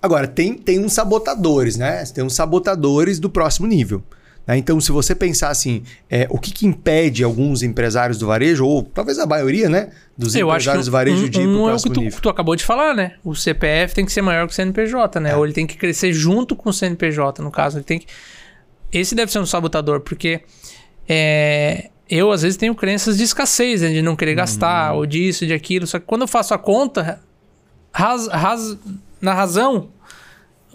[0.00, 2.04] Agora, tem, tem uns sabotadores, né?
[2.14, 4.02] Tem uns sabotadores do próximo nível.
[4.46, 4.56] Né?
[4.58, 8.82] Então, se você pensar assim, é, o que, que, impede alguns empresários do varejo, ou
[8.82, 9.90] talvez a maioria, né?
[10.16, 12.56] Dos Eu empresários do varejo um, de ir um é o que tu, tu, acabou
[12.56, 13.14] de falar, né?
[13.24, 15.30] O CPF tem que ser maior que o CNPJ, né?
[15.30, 15.36] É.
[15.36, 17.78] Ou ele tem que crescer junto com o CNPJ, no caso.
[17.78, 18.06] Ele tem que...
[18.92, 20.42] Esse deve ser um sabotador, porque
[21.08, 23.88] é, eu, às vezes, tenho crenças de escassez, né?
[23.88, 24.98] de não querer gastar, uhum.
[24.98, 25.86] ou disso, de aquilo.
[25.86, 27.20] Só que quando eu faço a conta,
[27.92, 28.76] raz, raz,
[29.20, 29.88] na razão,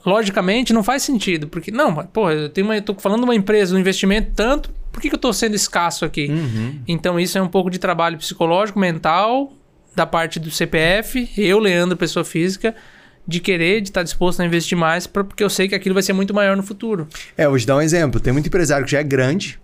[0.06, 1.48] logicamente não faz sentido.
[1.48, 4.70] Porque, não, pô, eu tenho uma, eu tô falando de uma empresa, um investimento tanto,
[4.92, 6.28] por que, que eu estou sendo escasso aqui?
[6.28, 6.80] Uhum.
[6.88, 9.54] Então, isso é um pouco de trabalho psicológico, mental,
[9.96, 12.76] da parte do CPF, eu, Leandro, pessoa física,
[13.28, 16.14] de querer, de estar disposto a investir mais, porque eu sei que aquilo vai ser
[16.14, 17.08] muito maior no futuro.
[17.38, 18.20] É, eu vou te dar um exemplo.
[18.20, 19.60] Tem muito empresário que já é grande,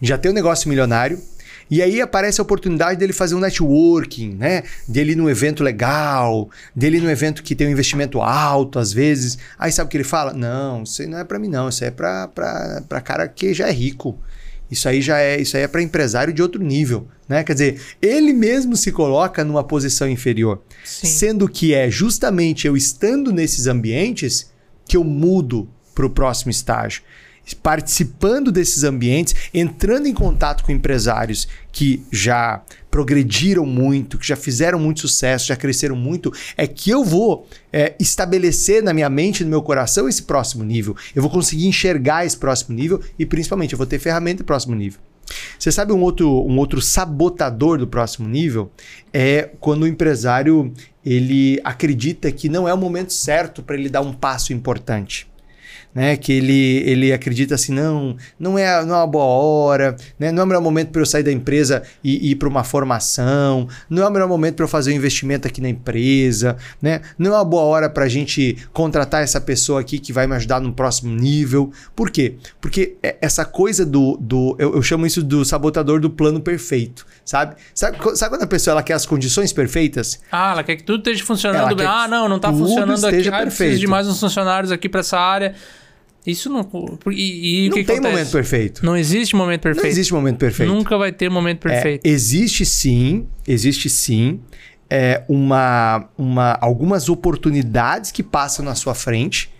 [0.00, 1.18] já tem um negócio milionário,
[1.70, 4.62] e aí aparece a oportunidade dele fazer um networking, né?
[4.86, 9.38] Dele ir num evento legal, dele num evento que tem um investimento alto às vezes.
[9.58, 10.32] Aí sabe o que ele fala?
[10.32, 13.68] Não, isso aí não é para mim não, isso aí é para cara que já
[13.68, 14.18] é rico.
[14.70, 17.42] Isso aí já é, isso aí é para empresário de outro nível, né?
[17.42, 21.06] Quer dizer, ele mesmo se coloca numa posição inferior, Sim.
[21.06, 24.50] sendo que é justamente eu estando nesses ambientes
[24.86, 27.02] que eu mudo para o próximo estágio.
[27.54, 34.78] Participando desses ambientes, entrando em contato com empresários que já progrediram muito, que já fizeram
[34.78, 39.50] muito sucesso, já cresceram muito, é que eu vou é, estabelecer na minha mente, no
[39.50, 40.96] meu coração, esse próximo nível.
[41.14, 44.74] Eu vou conseguir enxergar esse próximo nível e, principalmente, eu vou ter ferramenta do próximo
[44.74, 45.00] nível.
[45.58, 48.70] Você sabe um outro, um outro sabotador do próximo nível?
[49.12, 50.72] É quando o empresário
[51.04, 55.28] ele acredita que não é o momento certo para ele dar um passo importante
[55.94, 56.16] né?
[56.16, 60.30] Que ele, ele acredita assim, não, não é, não é uma boa hora, né?
[60.30, 62.64] Não é o melhor momento para eu sair da empresa e, e ir para uma
[62.64, 67.00] formação, não é o melhor momento para eu fazer um investimento aqui na empresa, né?
[67.18, 70.34] Não é uma boa hora para a gente contratar essa pessoa aqui que vai me
[70.36, 71.72] ajudar no próximo nível.
[71.94, 72.36] Por quê?
[72.60, 77.06] Porque é, essa coisa do, do eu, eu chamo isso do sabotador do plano perfeito,
[77.24, 77.56] sabe?
[77.74, 80.20] Sabe, sabe quando a pessoa ela quer as condições perfeitas?
[80.30, 81.86] Ah, ela quer que tudo esteja funcionando bem.
[81.86, 83.28] Ah, não, não está funcionando aqui.
[83.28, 85.54] Ah, preciso de mais uns funcionários aqui para essa área.
[86.28, 86.60] Isso não.
[87.10, 88.16] E, e não que tem acontece?
[88.16, 88.84] momento perfeito.
[88.84, 89.82] Não existe momento perfeito.
[89.82, 90.72] Não existe momento perfeito.
[90.72, 92.06] Nunca vai ter momento perfeito.
[92.06, 94.38] É, existe sim, existe sim.
[94.90, 99.50] É, uma, uma, algumas oportunidades que passam na sua frente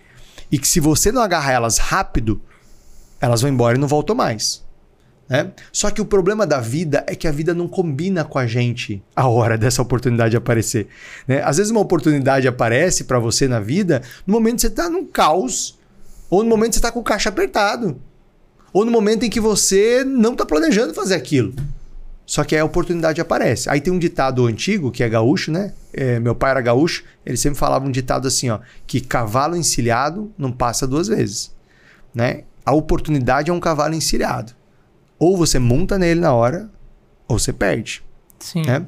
[0.51, 2.39] e que se você não agarrar elas rápido,
[3.19, 4.63] elas vão embora e não voltam mais.
[5.27, 5.51] Né?
[5.71, 9.01] Só que o problema da vida é que a vida não combina com a gente
[9.15, 10.87] a hora dessa oportunidade aparecer.
[11.27, 11.41] Né?
[11.43, 15.05] Às vezes uma oportunidade aparece para você na vida no momento que você está num
[15.05, 15.78] caos
[16.29, 17.99] ou no momento que você está com o caixa apertado.
[18.71, 21.53] Ou no momento em que você não está planejando fazer aquilo.
[22.25, 23.67] Só que a oportunidade aparece.
[23.67, 25.73] Aí tem um ditado antigo, que é gaúcho, né?
[25.91, 30.31] É, meu pai era gaúcho, ele sempre falava um ditado assim, ó, que cavalo encilhado
[30.37, 31.51] não passa duas vezes,
[32.13, 32.43] né?
[32.63, 34.53] A oportunidade é um cavalo encilhado.
[35.17, 36.69] Ou você monta nele na hora,
[37.27, 38.03] ou você perde.
[38.37, 38.61] Sim.
[38.61, 38.85] Né?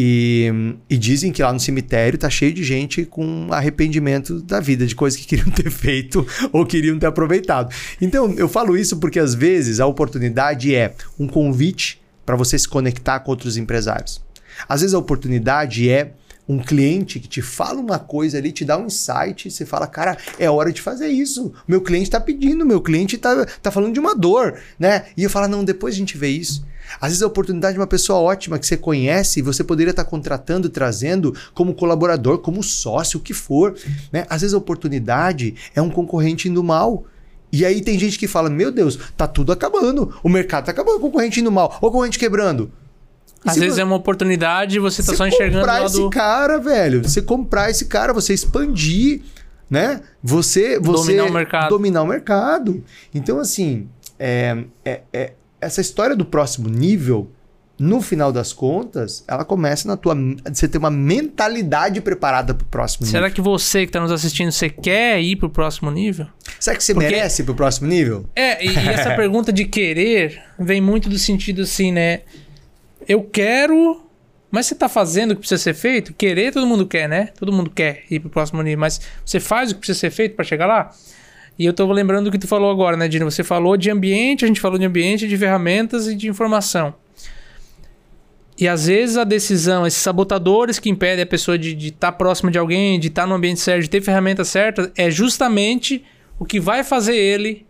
[0.00, 0.46] E,
[0.88, 4.94] e, dizem que lá no cemitério tá cheio de gente com arrependimento da vida, de
[4.94, 7.74] coisas que queriam ter feito ou queriam ter aproveitado.
[8.00, 12.68] Então, eu falo isso porque às vezes a oportunidade é um convite para você se
[12.68, 14.22] conectar com outros empresários.
[14.68, 16.12] Às vezes a oportunidade é
[16.48, 20.16] um cliente que te fala uma coisa ali, te dá um insight, você fala, cara,
[20.38, 21.52] é hora de fazer isso.
[21.66, 25.06] Meu cliente está pedindo, meu cliente está tá falando de uma dor, né?
[25.16, 26.64] E eu falo, não, depois a gente vê isso.
[27.00, 30.04] Às vezes a oportunidade de uma pessoa ótima que você conhece e você poderia estar
[30.04, 33.76] contratando, trazendo como colaborador, como sócio, o que for.
[34.12, 34.26] Né?
[34.28, 37.04] Às vezes a oportunidade é um concorrente indo mal.
[37.52, 40.14] E aí tem gente que fala: Meu Deus, tá tudo acabando.
[40.22, 42.70] O mercado tá acabando, o concorrente indo mal, o concorrente quebrando.
[43.44, 43.80] Às vezes você...
[43.80, 46.10] é uma oportunidade e você tá você só enxergando comprar esse do...
[46.10, 47.02] cara, velho.
[47.02, 49.22] Você comprar esse cara, você expandir,
[49.70, 50.00] né?
[50.22, 51.68] Você, você dominar o mercado.
[51.68, 52.84] Dominar o mercado.
[53.14, 57.30] Então, assim, é, é, é essa história do próximo nível,
[57.78, 60.16] no final das contas, ela começa na tua.
[60.52, 63.28] Você ter uma mentalidade preparada para o próximo Será nível.
[63.28, 66.26] Será que você que está nos assistindo, você quer ir para o próximo nível?
[66.58, 67.08] Será que você Porque...
[67.08, 68.26] merece ir para o próximo nível?
[68.34, 72.22] É, e, e essa pergunta de querer vem muito do sentido assim, né?
[73.06, 74.02] Eu quero,
[74.50, 76.12] mas você está fazendo o que precisa ser feito?
[76.12, 77.28] Querer, todo mundo quer, né?
[77.38, 80.10] Todo mundo quer ir para o próximo nível, mas você faz o que precisa ser
[80.10, 80.92] feito para chegar lá?
[81.58, 83.28] E eu estou lembrando do que tu falou agora, né, Dino?
[83.28, 86.94] Você falou de ambiente, a gente falou de ambiente, de ferramentas e de informação.
[88.56, 92.50] E às vezes a decisão, esses sabotadores que impedem a pessoa de estar tá próxima
[92.50, 96.04] de alguém, de estar tá no ambiente certo, de ter ferramenta certa, é justamente
[96.38, 97.66] o que vai fazer ele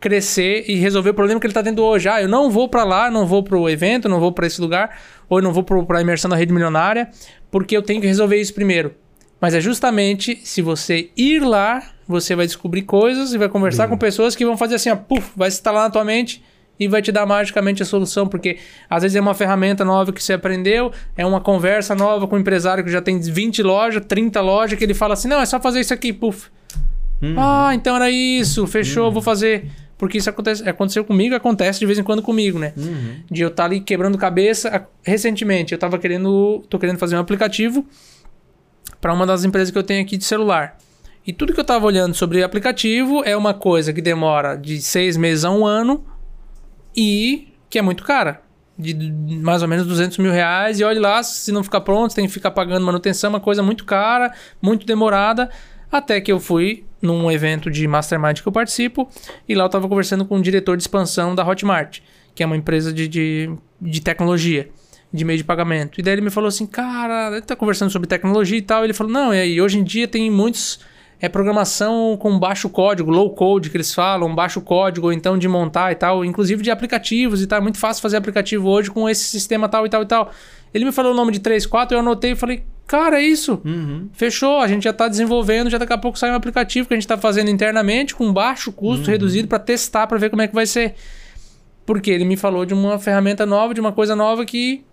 [0.00, 2.08] crescer e resolver o problema que ele está tendo hoje.
[2.08, 4.60] Ah, eu não vou para lá, não vou para o evento, não vou para esse
[4.60, 7.10] lugar, ou eu não vou para a imersão da rede milionária,
[7.50, 8.94] porque eu tenho que resolver isso primeiro.
[9.40, 13.96] Mas é justamente se você ir lá, você vai descobrir coisas e vai conversar com
[13.96, 16.42] pessoas que vão fazer assim, ó, puf, vai se instalar na tua mente
[16.78, 20.22] e vai te dar magicamente a solução, porque às vezes é uma ferramenta nova que
[20.22, 24.40] você aprendeu, é uma conversa nova com um empresário que já tem 20 lojas, 30
[24.40, 26.48] lojas, que ele fala assim: "Não, é só fazer isso aqui, puf".
[27.20, 27.34] Uhum.
[27.36, 29.12] Ah, então era isso, fechou, uhum.
[29.12, 29.66] vou fazer.
[29.96, 32.72] Porque isso acontece, aconteceu comigo, acontece de vez em quando comigo, né?
[32.76, 33.16] Uhum.
[33.28, 34.86] De eu estar tá ali quebrando cabeça.
[35.02, 37.84] Recentemente, eu estava querendo, tô querendo fazer um aplicativo
[39.00, 40.76] para uma das empresas que eu tenho aqui de celular.
[41.26, 45.16] E tudo que eu estava olhando sobre aplicativo é uma coisa que demora de seis
[45.16, 46.04] meses a um ano
[46.96, 48.40] e que é muito cara.
[48.78, 48.94] De
[49.42, 50.80] mais ou menos 200 mil reais.
[50.80, 53.84] E olhe lá, se não ficar pronto, tem que ficar pagando manutenção, uma coisa muito
[53.84, 55.50] cara, muito demorada.
[55.90, 59.08] Até que eu fui num evento de Mastermind que eu participo
[59.48, 62.00] e lá eu estava conversando com o diretor de expansão da Hotmart,
[62.34, 64.70] que é uma empresa de, de, de tecnologia
[65.12, 65.98] de meio de pagamento.
[65.98, 68.84] E daí ele me falou assim, cara, ele tá conversando sobre tecnologia e tal.
[68.84, 70.80] Ele falou, não, e hoje em dia tem muitos.
[71.20, 75.48] É programação com baixo código, low code que eles falam, baixo código, ou então de
[75.48, 77.58] montar e tal, inclusive de aplicativos e tal.
[77.58, 80.30] É muito fácil fazer aplicativo hoje com esse sistema tal e tal e tal.
[80.72, 83.60] Ele me falou o nome de 3, 4, eu anotei e falei, Cara, é isso.
[83.66, 84.08] Uhum.
[84.14, 86.96] Fechou, a gente já está desenvolvendo, já daqui a pouco sai um aplicativo que a
[86.96, 89.10] gente está fazendo internamente com baixo custo, Uhum.
[89.10, 90.94] reduzido, para testar, para ver como é que vai ser.
[91.84, 94.84] Porque ele me falou de uma ferramenta nova, de uma coisa nova que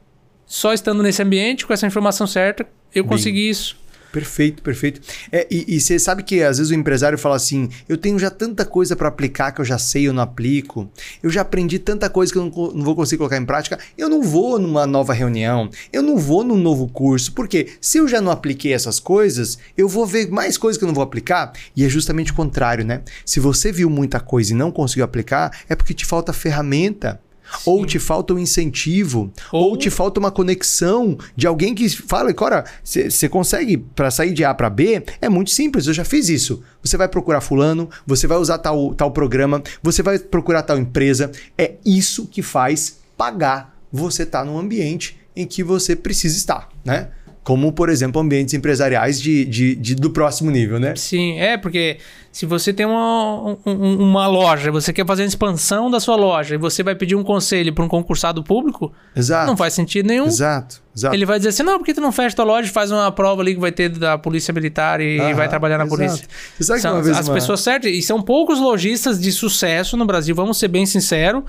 [0.46, 3.10] só estando nesse ambiente, com essa informação certa, eu Bem.
[3.10, 3.78] consegui isso.
[4.16, 5.02] Perfeito, perfeito.
[5.30, 8.30] É, e, e você sabe que às vezes o empresário fala assim: eu tenho já
[8.30, 10.90] tanta coisa para aplicar que eu já sei, eu não aplico.
[11.22, 13.78] Eu já aprendi tanta coisa que eu não, não vou conseguir colocar em prática.
[13.98, 17.34] Eu não vou numa nova reunião, eu não vou num novo curso.
[17.34, 20.88] Porque se eu já não apliquei essas coisas, eu vou ver mais coisas que eu
[20.88, 21.52] não vou aplicar.
[21.76, 23.02] E é justamente o contrário, né?
[23.26, 27.20] Se você viu muita coisa e não conseguiu aplicar, é porque te falta ferramenta.
[27.66, 32.34] Ou te falta um incentivo, ou, Ou- te falta uma conexão de alguém que fala,
[32.34, 35.04] cara, você consegue para sair de A para B?
[35.22, 36.64] É muito simples, eu já fiz isso.
[36.84, 41.32] Você vai procurar fulano, você vai usar tal, tal programa, você vai procurar tal empresa.
[41.58, 47.10] É isso que faz pagar você estar num ambiente em que você precisa estar, né?
[47.46, 50.96] Como, por exemplo, ambientes empresariais de, de, de- do próximo nível, né?
[50.96, 52.00] Sim, é, porque
[52.32, 56.16] se você tem uma, um- um- uma loja, você quer fazer a expansão da sua
[56.16, 59.46] loja e você vai pedir um conselho para um concursado público, Exato.
[59.46, 60.26] não faz sentido nenhum.
[60.26, 61.14] Exato, exato.
[61.16, 63.12] Ele vai dizer assim: não, por que tu não fecha tua loja e faz uma
[63.12, 65.98] prova ali que vai ter da polícia militar e Aham, vai trabalhar na exato.
[66.02, 66.28] polícia?
[66.58, 67.92] Você sabe que São uma vez as uma- pessoas certas.
[67.92, 71.44] E são poucos lojistas de sucesso no Brasil, vamos ser bem sinceros.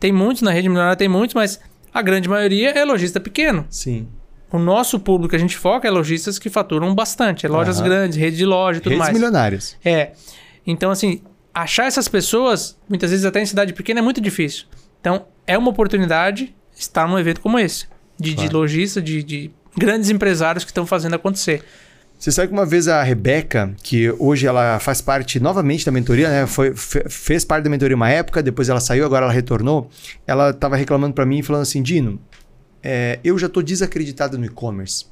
[0.00, 1.60] Tem muitos, na rede milionária tem muitos, mas
[1.94, 3.64] a grande maioria é lojista pequeno.
[3.70, 4.08] Sim.
[4.52, 7.46] O nosso público que a gente foca é lojistas que faturam bastante.
[7.46, 7.88] É lojas Aham.
[7.88, 9.14] grandes, rede de loja e tudo Redes mais.
[9.14, 9.76] milionárias.
[9.84, 10.10] É.
[10.66, 11.22] Então, assim,
[11.54, 14.64] achar essas pessoas, muitas vezes até em cidade pequena, é muito difícil.
[15.00, 17.86] Então, é uma oportunidade estar num evento como esse.
[18.18, 18.58] De, de Claro.
[18.58, 21.62] lojista, de, de grandes empresários que estão fazendo acontecer.
[22.18, 26.28] Você sabe que uma vez a Rebeca, que hoje ela faz parte novamente da mentoria,
[26.28, 26.46] né?
[26.46, 29.88] Foi, fe- fez parte da mentoria uma época, depois ela saiu, agora ela retornou.
[30.26, 32.20] Ela estava reclamando para mim e falando assim: Dino,
[32.82, 35.06] é, eu já estou desacreditada no e-commerce.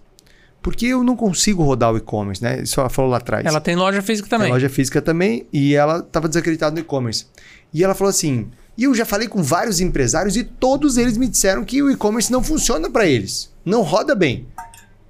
[0.61, 2.63] Porque eu não consigo rodar o e-commerce, né?
[2.63, 3.47] Isso ela falou lá atrás.
[3.47, 4.47] Ela tem loja física também.
[4.47, 7.27] Tem loja física também e ela estava desacreditada no e-commerce.
[7.73, 11.29] E ela falou assim: e eu já falei com vários empresários e todos eles me
[11.29, 14.47] disseram que o e-commerce não funciona para eles, não roda bem.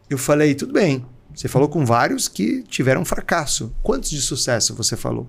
[0.09, 1.05] Eu falei: tudo bem.
[1.35, 3.73] Você falou com vários que tiveram fracasso.
[3.83, 5.29] Quantos de sucesso você falou?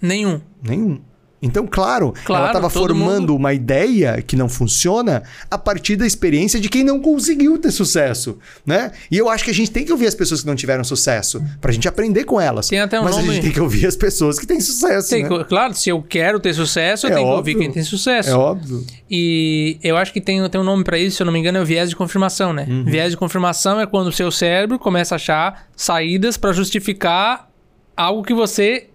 [0.00, 0.40] Nenhum.
[0.62, 1.00] Nenhum.
[1.40, 6.04] Então, claro, Claro, ela estava formando mundo- uma ideia que não funciona a partir da
[6.06, 8.90] experiência de quem não conseguiu ter sucesso, né?
[9.10, 11.40] E eu acho que a gente tem que ouvir as pessoas que não tiveram sucesso,
[11.60, 12.68] pra gente aprender com elas.
[12.68, 15.10] Tem até um Mas a nome- gente tem que ouvir as pessoas que têm sucesso,
[15.10, 15.28] Tem né?
[15.28, 17.54] que- claro, se eu quero ter sucesso, eu É tenho que óbvio.
[17.54, 18.30] ouvir quem tem sucesso.
[18.30, 18.84] É óbvio.
[19.10, 21.58] E eu acho que tem, tem um nome pra isso, se eu não me engano,
[21.58, 22.66] é o viés de confirmação, né?
[22.68, 22.84] Uhum.
[22.84, 27.48] Viés de confirmação é quando o seu cérebro começa a achar saídas pra justificar
[27.96, 28.88] algo que você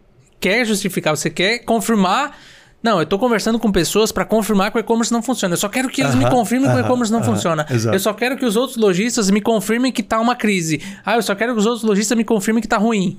[0.44, 2.38] quer justificar, você quer confirmar.
[2.82, 5.54] Não, eu tô conversando com pessoas pra confirmar que o e-commerce não funciona.
[5.54, 7.66] Eu só quero que eles me Aham, confirmem que o e-commerce não aham, funciona.
[7.70, 7.96] exato.
[7.96, 10.82] Eu só quero que os outros lojistas me confirmem que tá uma crise.
[11.06, 13.18] Ah, eu só quero que os outros lojistas me confirmem que tá ruim.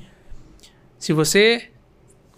[0.98, 1.70] Se você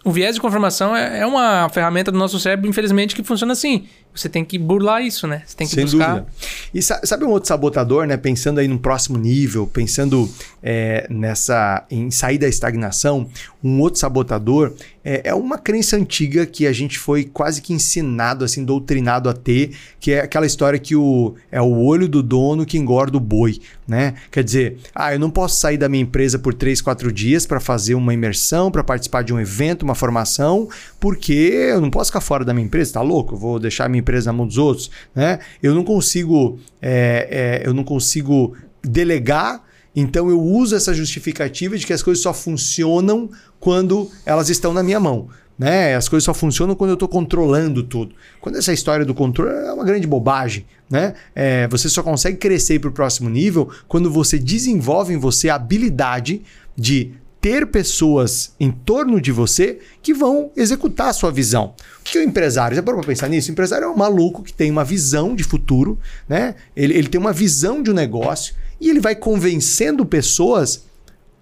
[0.05, 3.89] o viés de confirmação é, é uma ferramenta do nosso cérebro, infelizmente, que funciona assim.
[4.17, 5.43] Você tem que burlar isso, né?
[5.47, 6.15] Você tem que Sem buscar.
[6.21, 6.27] dúvida.
[6.73, 8.17] E sa- sabe um outro sabotador, né?
[8.17, 10.29] Pensando aí num próximo nível, pensando
[10.63, 13.29] é, nessa em sair da estagnação,
[13.63, 14.73] um outro sabotador
[15.05, 19.33] é, é uma crença antiga que a gente foi quase que ensinado, assim, doutrinado a
[19.33, 23.21] ter, que é aquela história que o, é o olho do dono que engorda o
[23.21, 24.15] boi, né?
[24.33, 27.61] Quer dizer, ah, eu não posso sair da minha empresa por três, quatro dias para
[27.61, 32.21] fazer uma imersão, para participar de um evento, uma formação, porque eu não posso ficar
[32.21, 33.35] fora da minha empresa, tá louco?
[33.35, 35.41] Eu vou deixar a minha empresa na mão dos outros, né?
[35.61, 41.85] Eu não consigo, é, é, eu não consigo delegar, então eu uso essa justificativa de
[41.85, 43.29] que as coisas só funcionam
[43.59, 45.29] quando elas estão na minha mão.
[45.59, 45.97] Né?
[45.97, 48.15] As coisas só funcionam quando eu estou controlando tudo.
[48.41, 50.67] Quando essa história do controle é uma grande bobagem.
[50.89, 51.15] Né?
[51.35, 55.55] É, você só consegue crescer para o próximo nível quando você desenvolve em você a
[55.55, 56.43] habilidade
[56.77, 57.15] de
[57.47, 61.75] ter pessoas em torno de você que vão executar a sua visão.
[62.01, 62.75] O que é o empresário?
[62.75, 63.51] Já parou para pensar nisso?
[63.51, 65.97] O empresário é um maluco que tem uma visão de futuro,
[66.29, 66.57] né?
[66.75, 70.85] ele, ele tem uma visão de um negócio e ele vai convencendo pessoas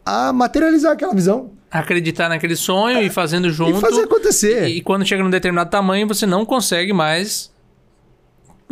[0.05, 1.53] a materializar aquela visão.
[1.71, 3.79] Acreditar naquele sonho e fazendo junto.
[3.79, 4.69] E fazer acontecer.
[4.69, 7.51] E, e quando chega num determinado tamanho, você não consegue mais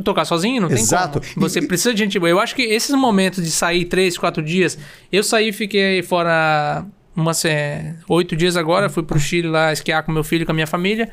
[0.04, 1.18] tocar sozinho, não tem Exato.
[1.18, 1.48] como.
[1.48, 2.28] Você E- precisa de gente boa.
[2.28, 4.76] Eu acho que esses momentos de sair três, quatro dias...
[5.10, 6.84] Eu saí e fiquei fora
[7.14, 8.88] umas é, oito dias agora.
[8.88, 11.10] Fui pro Chile lá esquiar com meu filho e com a minha família.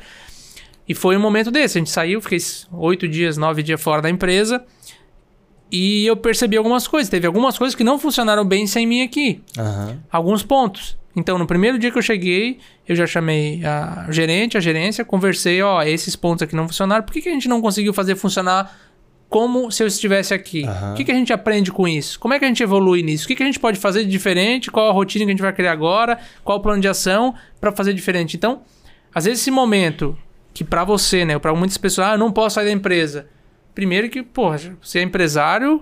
[0.88, 1.78] E foi um momento desse.
[1.78, 2.38] A gente saiu, fiquei
[2.72, 4.64] oito dias, nove dias fora da empresa.
[5.70, 7.08] E eu percebi algumas coisas.
[7.08, 9.98] Teve algumas coisas que não funcionaram bem sem mim aqui Aham.
[10.10, 10.98] alguns pontos.
[11.14, 15.60] Então, no primeiro dia que eu cheguei, eu já chamei a gerente, a gerência, conversei,
[15.60, 17.04] ó, esses pontos aqui não funcionaram.
[17.04, 18.89] Por que, que a gente não conseguiu fazer funcionar
[19.30, 20.64] como se eu estivesse aqui.
[20.90, 22.18] O que, que a gente aprende com isso?
[22.18, 23.24] Como é que a gente evolui nisso?
[23.24, 24.72] O que, que a gente pode fazer de diferente?
[24.72, 26.18] Qual a rotina que a gente vai criar agora?
[26.42, 28.36] Qual o plano de ação para fazer diferente?
[28.36, 28.62] Então,
[29.14, 30.18] às vezes esse momento
[30.52, 33.28] que para você, né, para muitas pessoas, ah, eu não posso sair da empresa.
[33.72, 35.80] Primeiro que, porra, você é empresário,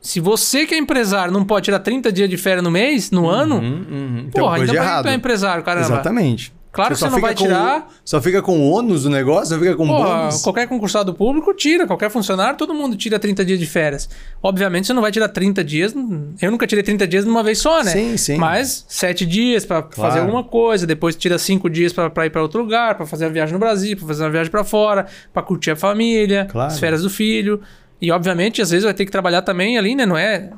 [0.00, 3.22] se você que é empresário não pode tirar 30 dias de férias no mês, no
[3.22, 4.30] uhum, ano, uhum.
[4.32, 5.86] porra, então pra que tu é empresário, caramba?
[5.86, 6.54] Exatamente.
[6.70, 7.88] Claro você que você não vai tirar.
[8.04, 10.42] Só fica com o ônus do negócio, só fica com Pô, bônus.
[10.42, 14.08] Qualquer concursado público tira, qualquer funcionário, todo mundo tira 30 dias de férias.
[14.42, 15.94] Obviamente você não vai tirar 30 dias.
[16.40, 17.92] Eu nunca tirei 30 dias numa vez só, né?
[17.92, 18.36] Sim, sim.
[18.36, 20.10] Mas 7 dias para claro.
[20.10, 23.32] fazer alguma coisa, depois tira 5 dias para ir para outro lugar, para fazer uma
[23.32, 26.70] viagem no Brasil, para fazer uma viagem para fora, para curtir a família, claro.
[26.70, 27.60] as férias do filho.
[28.00, 30.04] E obviamente às vezes vai ter que trabalhar também ali, né?
[30.04, 30.50] Não é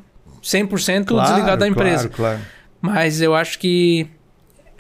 [0.43, 2.09] 100% claro, desligado da empresa.
[2.09, 2.41] Claro, claro.
[2.81, 4.09] Mas eu acho que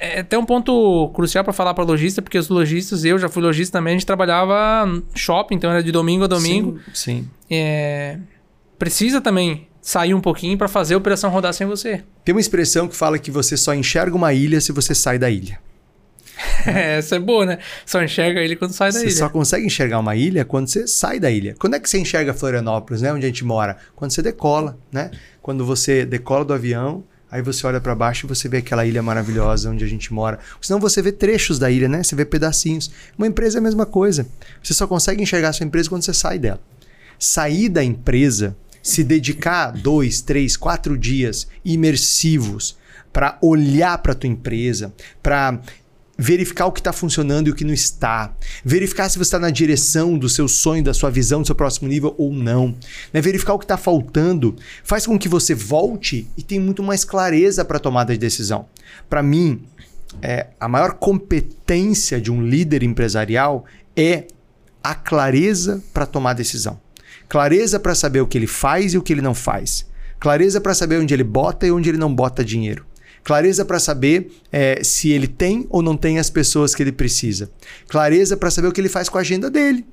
[0.00, 3.42] é até um ponto crucial para falar para lojista, porque os lojistas, eu já fui
[3.42, 6.80] lojista também, a gente trabalhava shopping, então era de domingo a domingo.
[6.94, 6.94] Sim.
[6.94, 7.30] sim.
[7.50, 8.18] É,
[8.78, 12.02] precisa também sair um pouquinho para fazer a operação rodar sem você.
[12.24, 15.30] Tem uma expressão que fala que você só enxerga uma ilha se você sai da
[15.30, 15.58] ilha.
[16.66, 17.58] É, essa é boa, né?
[17.86, 19.12] Só enxerga a ilha quando sai da você ilha.
[19.12, 21.54] Você só consegue enxergar uma ilha quando você sai da ilha.
[21.58, 23.12] Quando é que você enxerga Florianópolis, né?
[23.12, 23.78] Onde a gente mora?
[23.96, 25.10] Quando você decola, né?
[25.40, 29.02] Quando você decola do avião, Aí você olha para baixo e você vê aquela ilha
[29.02, 30.38] maravilhosa onde a gente mora.
[30.60, 32.02] Senão você vê trechos da ilha, né?
[32.02, 32.90] Você vê pedacinhos.
[33.16, 34.26] Uma empresa é a mesma coisa.
[34.62, 36.60] Você só consegue enxergar a sua empresa quando você sai dela.
[37.18, 42.76] Sair da empresa, se dedicar dois, três, quatro dias imersivos
[43.12, 45.60] para olhar para tua empresa, para
[46.20, 49.48] verificar o que está funcionando e o que não está, verificar se você está na
[49.48, 52.76] direção do seu sonho, da sua visão, do seu próximo nível ou não,
[53.10, 53.22] né?
[53.22, 54.54] verificar o que está faltando,
[54.84, 58.66] faz com que você volte e tenha muito mais clareza para a tomada de decisão.
[59.08, 59.62] Para mim,
[60.20, 63.64] é, a maior competência de um líder empresarial
[63.96, 64.26] é
[64.84, 66.78] a clareza para tomar decisão.
[67.30, 69.86] Clareza para saber o que ele faz e o que ele não faz.
[70.18, 72.84] Clareza para saber onde ele bota e onde ele não bota dinheiro.
[73.22, 77.50] Clareza para saber é, se ele tem ou não tem as pessoas que ele precisa.
[77.88, 79.84] Clareza para saber o que ele faz com a agenda dele.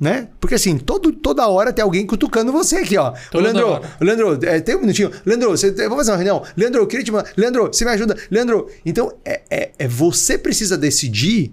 [0.00, 0.28] Né?
[0.40, 3.12] Porque assim, todo, toda hora tem alguém cutucando você aqui, ó.
[3.32, 5.12] Leandro, Leandro, é, tem um minutinho.
[5.24, 6.42] Leandro, você, vamos fazer uma reunião.
[6.56, 7.30] Leandro, eu queria te mandar.
[7.36, 8.16] Leandro, você me ajuda.
[8.28, 11.52] Leandro, então é, é, é você precisa decidir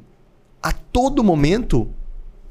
[0.64, 1.88] a todo momento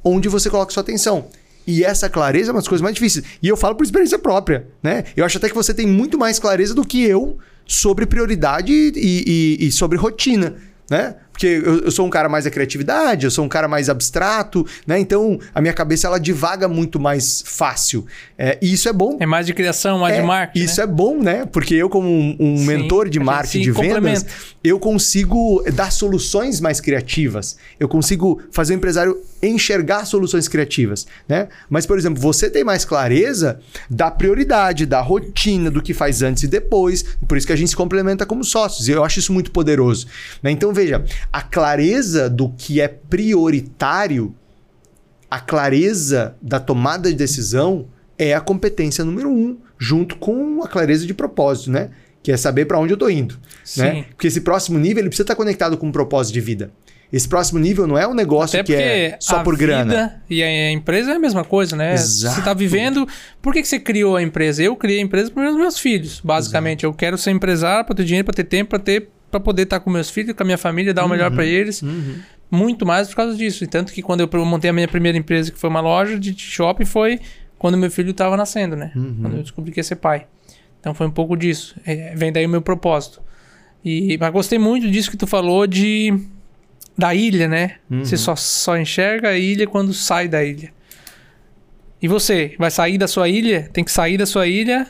[0.04, 1.26] onde você coloca sua atenção.
[1.66, 3.24] E essa clareza é uma das coisas mais difíceis.
[3.42, 5.04] E eu falo por experiência própria, né?
[5.14, 7.38] Eu acho até que você tem muito mais clareza do que eu
[7.68, 10.56] sobre prioridade e, e, e sobre rotina,
[10.90, 11.16] né?
[11.38, 14.66] Porque eu, eu, sou um cara mais da criatividade, eu sou um cara mais abstrato,
[14.84, 14.98] né?
[14.98, 18.04] Então a minha cabeça ela divaga muito mais fácil.
[18.36, 19.16] É, e isso é bom.
[19.20, 20.64] É mais de criação, mais é, de marketing.
[20.64, 20.82] Isso né?
[20.82, 21.46] é bom, né?
[21.46, 24.26] Porque eu, como um, um Sim, mentor de marketing de vendas,
[24.64, 27.56] eu consigo dar soluções mais criativas.
[27.78, 31.46] Eu consigo fazer o empresário enxergar soluções criativas, né?
[31.70, 36.42] Mas, por exemplo, você tem mais clareza da prioridade, da rotina, do que faz antes
[36.42, 37.04] e depois.
[37.28, 38.88] Por isso que a gente se complementa como sócios.
[38.88, 40.08] E eu acho isso muito poderoso.
[40.42, 40.50] Né?
[40.50, 44.34] Então, veja, a clareza do que é prioritário,
[45.30, 47.86] a clareza da tomada de decisão
[48.18, 51.90] é a competência número um, junto com a clareza de propósito, né?
[52.22, 53.38] Que é saber para onde eu estou indo.
[53.76, 54.04] Né?
[54.10, 56.72] Porque esse próximo nível ele precisa estar conectado com um propósito de vida.
[57.10, 60.22] Esse próximo nível não é um negócio que é só por grana.
[60.28, 61.94] E a empresa é a mesma coisa, né?
[61.94, 62.34] Exato.
[62.34, 63.08] Você está vivendo.
[63.40, 64.62] Por que, que você criou a empresa?
[64.62, 66.80] Eu criei a empresa para os meus filhos, basicamente.
[66.80, 66.92] Exato.
[66.92, 69.78] Eu quero ser empresário para ter dinheiro, para ter tempo, para ter para poder estar
[69.78, 71.82] tá com meus filhos, com a minha família, dar o melhor para uhum, eles.
[71.82, 72.16] Uhum.
[72.50, 73.64] Muito mais por causa disso.
[73.64, 76.34] E tanto que quando eu montei a minha primeira empresa, que foi uma loja de
[76.38, 77.20] shopping, foi
[77.58, 78.92] quando meu filho estava nascendo, né?
[78.96, 79.18] Uhum.
[79.20, 80.26] Quando eu descobri que ia ser pai.
[80.80, 81.76] Então foi um pouco disso.
[81.84, 83.20] É, vem daí o meu propósito.
[83.84, 86.12] E, mas gostei muito disso que tu falou de
[86.96, 87.76] da ilha, né?
[87.90, 88.04] Uhum.
[88.04, 90.72] Você só, só enxerga a ilha quando sai da ilha.
[92.00, 93.68] E você, vai sair da sua ilha?
[93.72, 94.86] Tem que sair da sua ilha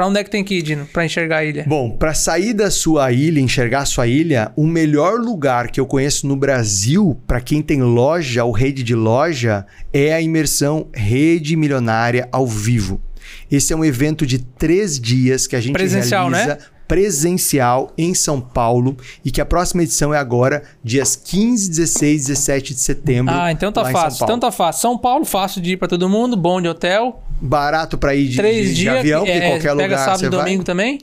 [0.00, 1.62] Pra onde é que tem que ir, Dino, pra enxergar a ilha?
[1.68, 5.84] Bom, para sair da sua ilha, enxergar a sua ilha, o melhor lugar que eu
[5.84, 11.54] conheço no Brasil, para quem tem loja ou rede de loja, é a imersão Rede
[11.54, 12.98] Milionária ao vivo.
[13.50, 16.60] Esse é um evento de três dias que a gente Presencial, realiza né?
[16.90, 22.74] Presencial em São Paulo e que a próxima edição é agora, dias 15, 16 17
[22.74, 23.32] de setembro.
[23.32, 24.24] Ah, então tá fácil.
[24.24, 24.82] Então tá fácil.
[24.82, 27.22] São Paulo, fácil de ir para todo mundo, bom de hotel.
[27.40, 29.88] Barato para ir de, Três de, dias, de avião, é, qualquer pega lugar.
[29.88, 30.64] Pega sábado e domingo vai.
[30.64, 30.98] também?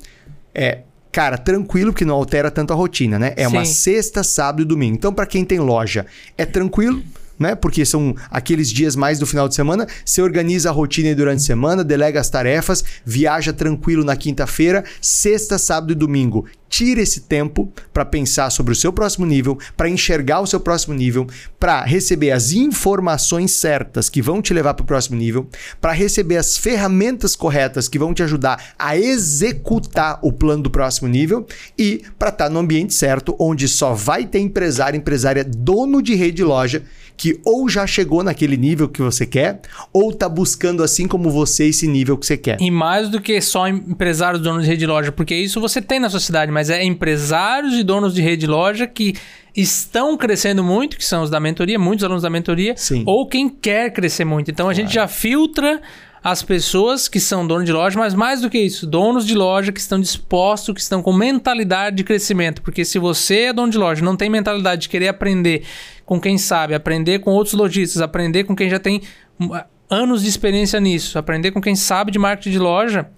[0.54, 0.80] É,
[1.10, 3.32] cara, tranquilo que não altera tanto a rotina, né?
[3.38, 3.56] É Sim.
[3.56, 4.98] uma sexta, sábado e domingo.
[4.98, 6.06] Então, para quem tem loja,
[6.38, 7.02] é tranquilo
[7.40, 7.56] né?
[7.56, 9.88] Porque são aqueles dias mais do final de semana.
[10.04, 15.58] Você organiza a rotina durante a semana, delega as tarefas, viaja tranquilo na quinta-feira, sexta,
[15.58, 16.46] sábado e domingo.
[16.70, 20.94] Tire esse tempo para pensar sobre o seu próximo nível, para enxergar o seu próximo
[20.94, 21.26] nível,
[21.58, 25.48] para receber as informações certas que vão te levar para o próximo nível,
[25.80, 31.08] para receber as ferramentas corretas que vão te ajudar a executar o plano do próximo
[31.08, 36.02] nível e para estar tá no ambiente certo, onde só vai ter empresário, empresária, dono
[36.02, 36.84] de rede de loja
[37.18, 39.59] que ou já chegou naquele nível que você quer,
[39.91, 42.61] ou está buscando, assim como você, esse nível que você quer.
[42.61, 45.99] E mais do que só empresários donos de rede de loja, porque isso você tem
[45.99, 49.15] na sociedade, mas é empresários e donos de rede de loja que
[49.55, 53.01] estão crescendo muito, que são os da mentoria, muitos alunos da mentoria, Sim.
[53.07, 54.51] ou quem quer crescer muito.
[54.51, 55.82] Então a gente já filtra
[56.24, 59.72] as pessoas que são donos de loja, mas mais do que isso, donos de loja
[59.72, 62.61] que estão dispostos, que estão com mentalidade de crescimento.
[62.61, 65.63] Porque se você é dono de loja, não tem mentalidade de querer aprender
[66.08, 69.01] com quem sabe, aprender com outros lojistas, aprender com quem já tem
[69.38, 69.49] hum,
[69.89, 73.10] anos de experiência nisso, aprender com quem sabe de marketing de loja,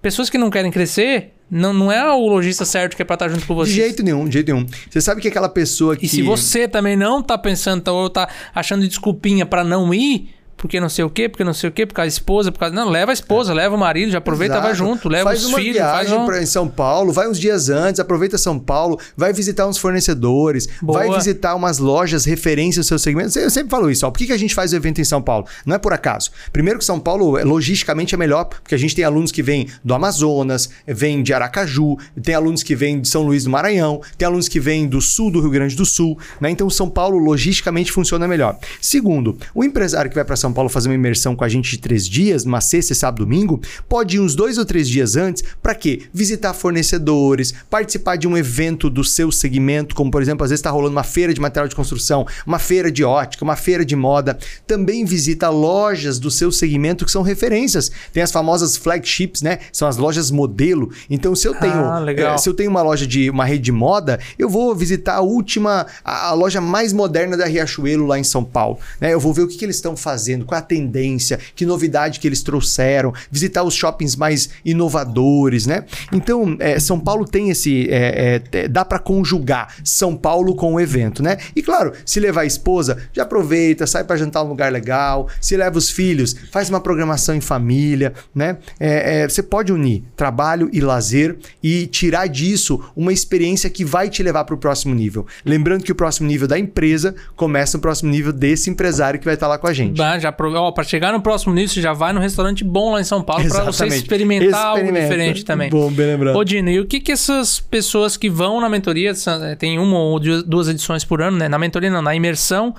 [0.00, 3.28] pessoas que não querem crescer, não, não é o lojista certo que é pra estar
[3.28, 3.70] junto com você.
[3.70, 4.64] De jeito nenhum, de jeito nenhum.
[4.88, 6.06] Você sabe que aquela pessoa que.
[6.06, 10.30] E se você também não tá pensando, tá, ou tá achando desculpinha para não ir,
[10.56, 12.58] porque não sei o quê, porque não sei o quê, por causa da esposa, por
[12.58, 12.74] causa.
[12.74, 13.54] Não, leva a esposa, é.
[13.54, 14.66] leva o marido, já aproveita, Exato.
[14.66, 15.74] vai junto, leva faz os uma filhos.
[15.76, 16.26] Viagem faz um...
[16.26, 20.66] pra, em São Paulo, vai uns dias antes, aproveita São Paulo, vai visitar uns fornecedores,
[20.80, 21.00] Boa.
[21.00, 23.38] vai visitar umas lojas referência ao seu segmento.
[23.38, 24.10] Eu sempre falo isso, ó.
[24.10, 25.46] Por que, que a gente faz o evento em São Paulo?
[25.64, 26.30] Não é por acaso.
[26.52, 29.94] Primeiro que São Paulo, logisticamente, é melhor, porque a gente tem alunos que vêm do
[29.94, 34.48] Amazonas, vêm de Aracaju, tem alunos que vêm de São Luís do Maranhão, tem alunos
[34.48, 36.50] que vêm do sul do Rio Grande do Sul, né?
[36.50, 38.58] Então São Paulo, logisticamente, funciona melhor.
[38.80, 41.78] Segundo, o empresário que vai para São Paulo fazer uma imersão com a gente de
[41.78, 45.74] três dias, uma sexta, sábado, domingo, pode ir uns dois ou três dias antes para
[45.74, 46.02] quê?
[46.12, 50.70] Visitar fornecedores, participar de um evento do seu segmento, como por exemplo, às vezes está
[50.70, 54.38] rolando uma feira de material de construção, uma feira de ótica, uma feira de moda.
[54.66, 57.90] Também visita lojas do seu segmento que são referências.
[58.12, 59.58] Tem as famosas flagships, né?
[59.72, 60.90] São as lojas modelo.
[61.08, 63.72] Então, se eu tenho, ah, é, se eu tenho uma loja de uma rede de
[63.72, 68.24] moda, eu vou visitar a última, a, a loja mais moderna da Riachuelo lá em
[68.24, 68.78] São Paulo.
[69.00, 69.12] Né?
[69.12, 72.20] Eu vou ver o que, que eles estão fazendo, qual é a tendência que novidade
[72.20, 75.84] que eles trouxeram, visitar os shoppings mais inovadores, né?
[76.12, 77.88] Então, é, São Paulo tem esse.
[77.90, 81.36] É, é, dá para conjugar São Paulo com o evento, né?
[81.54, 85.56] E claro, se levar a esposa, já aproveita, sai para jantar num lugar legal, se
[85.56, 88.58] leva os filhos, faz uma programação em família, né?
[88.78, 94.08] É, é, você pode unir trabalho e lazer e tirar disso uma experiência que vai
[94.08, 95.26] te levar para o próximo nível.
[95.44, 99.34] Lembrando que o próximo nível da empresa começa no próximo nível desse empresário que vai
[99.34, 99.96] estar lá com a gente.
[99.96, 103.04] Bah, já para chegar no próximo nível, você já vai num restaurante bom lá em
[103.04, 105.70] São Paulo para você experimentar algo diferente também.
[105.70, 106.36] Bom, bem lembrado.
[106.36, 109.12] Ô, Dino, e o que que essas pessoas que vão na mentoria,
[109.58, 111.48] tem uma ou duas edições por ano, né?
[111.48, 112.74] Na mentoria não, na imersão,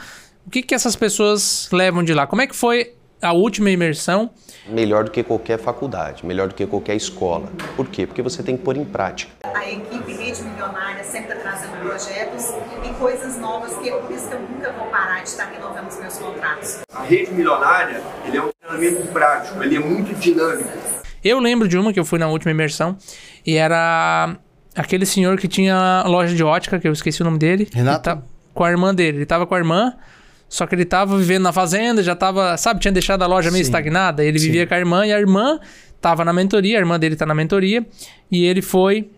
[0.45, 2.27] o que que essas pessoas levam de lá?
[2.27, 4.30] Como é que foi a última imersão?
[4.68, 7.49] Melhor do que qualquer faculdade, melhor do que qualquer escola.
[7.76, 8.05] Por quê?
[8.05, 9.32] Porque você tem que pôr em prática.
[9.43, 12.53] A equipe Rede Milionária sempre está trazendo projetos
[12.84, 15.88] e coisas novas, que é por isso que eu nunca vou parar de estar renovando
[15.89, 16.80] os meus contratos.
[16.93, 20.70] A Rede Milionária, ele é um treinamento prático, ele é muito dinâmico.
[21.24, 22.97] Eu lembro de uma que eu fui na última imersão
[23.45, 24.38] e era
[24.76, 27.68] aquele senhor que tinha loja de ótica, que eu esqueci o nome dele.
[27.74, 28.03] Renato?
[28.03, 28.22] Tá
[28.53, 29.20] com a irmã dele.
[29.20, 29.93] Ele tava com a irmã,
[30.49, 33.63] só que ele tava vivendo na fazenda, já tava, sabe, tinha deixado a loja meio
[33.63, 33.69] Sim.
[33.69, 34.23] estagnada.
[34.23, 34.45] Ele Sim.
[34.45, 35.59] vivia com a irmã e a irmã
[35.99, 37.85] tava na mentoria, a irmã dele tá na mentoria.
[38.31, 39.09] E ele foi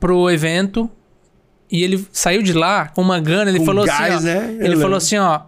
[0.00, 0.90] pro evento
[1.70, 3.50] e ele saiu de lá com uma gana.
[3.50, 4.36] Ele Com falou gás, assim: ó, né?
[4.36, 4.80] Eu ele lembro.
[4.80, 5.40] falou assim: ó.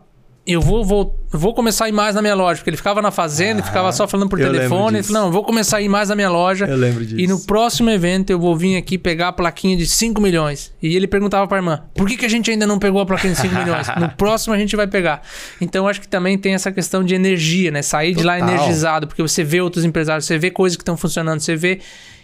[0.47, 3.11] Eu vou, vou, vou começar a ir mais na minha loja, porque ele ficava na
[3.11, 4.99] fazenda e ficava só falando por telefone.
[4.99, 6.67] Ele falou: Não, eu vou começar a ir mais na minha loja.
[6.67, 7.21] Eu lembro disso.
[7.21, 10.73] E no próximo evento eu vou vir aqui pegar a plaquinha de 5 milhões.
[10.81, 13.33] E ele perguntava pra irmã: Por que, que a gente ainda não pegou a plaquinha
[13.33, 13.89] de 5 milhões?
[13.99, 15.23] No próximo a gente vai pegar.
[15.61, 17.83] Então acho que também tem essa questão de energia, né?
[17.83, 18.55] Sair de lá Total.
[18.55, 21.81] energizado, porque você vê outros empresários, você vê coisas que estão funcionando, você vê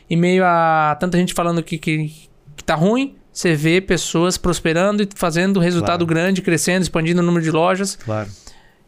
[0.09, 2.12] em meio a tanta gente falando que, que,
[2.57, 3.16] que tá ruim.
[3.33, 6.07] Você vê pessoas prosperando e fazendo resultado Claro.
[6.07, 7.97] grande, crescendo, expandindo o número de lojas.
[7.97, 8.28] Claro.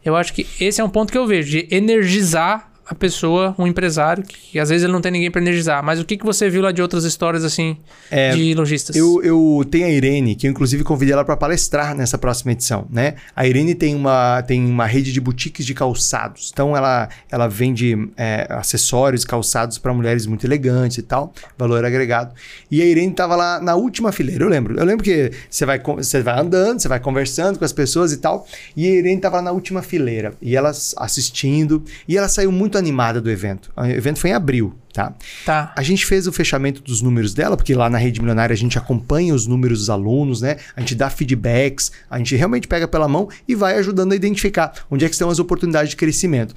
[0.03, 3.65] Eu acho que esse é um ponto que eu vejo, de energizar a pessoa, um
[3.65, 5.83] empresário, que, às vezes ele não tem ninguém para energizar.
[5.83, 7.77] Mas o que, que você viu lá de outras histórias, assim,
[8.11, 8.95] É, de lojistas?
[8.95, 12.87] Eu, eu tenho a Irene, que eu inclusive convidei ela para palestrar nessa próxima edição,
[12.91, 13.15] né?
[13.35, 16.51] A Irene tem uma, tem uma rede de boutiques de calçados.
[16.53, 22.33] Então ela, ela vende é, acessórios, calçados para mulheres muito elegantes e tal, valor agregado.
[22.69, 24.77] E a Irene estava lá na última fileira, eu lembro.
[24.77, 28.17] Eu lembro que você vai, você vai andando, você vai conversando com as pessoas e
[28.17, 28.47] tal.
[28.77, 30.33] E a Irene estava lá na última fileira.
[30.41, 31.83] E ela assistindo.
[32.07, 33.71] E ela saiu muito animada do evento.
[33.75, 35.13] O evento foi em abril, tá?
[35.45, 35.73] Tá.
[35.75, 38.77] A gente fez o fechamento dos números dela, porque lá na Rede Milionária a gente
[38.77, 40.57] acompanha os números dos alunos, né?
[40.75, 44.73] A gente dá feedbacks, a gente realmente pega pela mão e vai ajudando a identificar
[44.89, 46.55] onde é que estão as oportunidades de crescimento.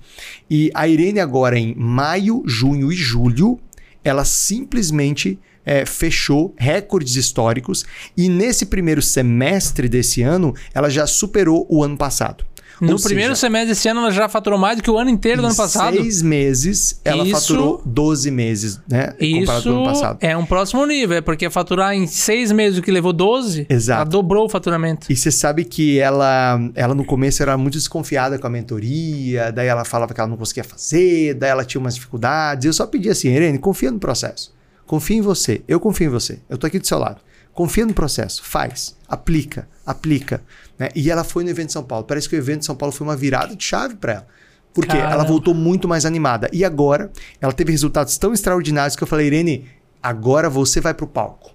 [0.51, 3.59] E a Irene agora em maio, junho e julho,
[4.05, 5.39] ela simplesmente
[5.69, 7.85] é, fechou recordes históricos
[8.17, 12.43] e nesse primeiro semestre desse ano ela já superou o ano passado.
[12.81, 15.11] No Ou primeiro seja, semestre desse ano, ela já faturou mais do que o ano
[15.11, 15.97] inteiro do ano passado.
[15.97, 19.13] seis meses, ela Isso- faturou 12 meses, né?
[19.19, 20.19] Comparado com o ano Isso passado.
[20.21, 24.03] é um próximo nível, é porque faturar em seis meses o que levou 12, Exato.
[24.03, 25.07] ela dobrou o faturamento.
[25.11, 29.67] E você sabe que ela, ela no começo era muito desconfiada com a mentoria, daí
[29.67, 32.65] ela falava que ela não conseguia fazer, daí ela tinha umas dificuldades.
[32.67, 34.53] Eu só pedi assim, Irene, confia no processo.
[34.87, 35.63] Confia em você.
[35.69, 36.39] Eu confio em você.
[36.49, 37.21] Eu tô aqui do seu lado.
[37.53, 38.43] Confia no processo.
[38.45, 38.97] Faz.
[39.09, 39.69] Aplica.
[39.85, 40.41] Aplica.
[40.79, 40.89] Né?
[40.95, 42.05] E ela foi no evento de São Paulo.
[42.05, 44.27] Parece que o evento de São Paulo foi uma virada de chave para ela.
[44.73, 45.29] Porque ela Caramba.
[45.29, 46.49] voltou muito mais animada.
[46.53, 47.11] E agora,
[47.41, 49.67] ela teve resultados tão extraordinários que eu falei, Irene,
[50.01, 51.51] agora você vai pro palco.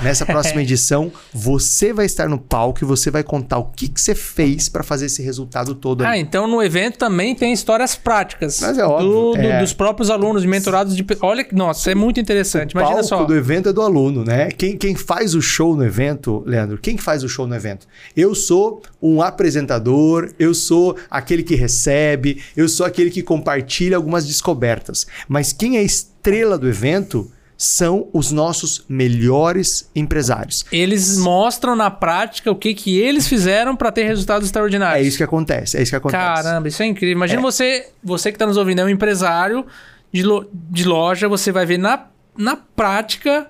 [0.00, 4.00] Nessa próxima edição, você vai estar no palco e você vai contar o que, que
[4.00, 6.20] você fez para fazer esse resultado todo Ah, ali.
[6.20, 8.60] então no evento também tem histórias práticas.
[8.60, 9.60] Mas é óbvio, do- do- é.
[9.60, 11.04] Dos próprios alunos, mentorados de.
[11.20, 11.54] Olha que.
[11.54, 12.74] Nossa, é muito interessante.
[12.74, 13.24] o Imagina palco só.
[13.24, 14.48] do evento é do aluno, né?
[14.50, 17.86] Quem, quem faz o show no evento, Leandro, quem que faz o show no evento?
[18.16, 24.26] Eu sou um apresentador, eu sou aquele que recebe, eu sou aquele que compartilha algumas
[24.26, 25.06] descobertas.
[25.28, 30.64] Mas quem é estrela do evento são os nossos melhores empresários.
[30.72, 35.06] Eles mostram na prática o que, que eles fizeram para ter resultados É extraordinários.
[35.06, 36.22] isso que acontece, é isso que acontece.
[36.42, 37.16] Caramba, isso é incrível.
[37.16, 39.64] Imagina você, você que está nos ouvindo, é um empresário
[40.12, 43.46] de, lo- de loja, você vai ver na, na prática.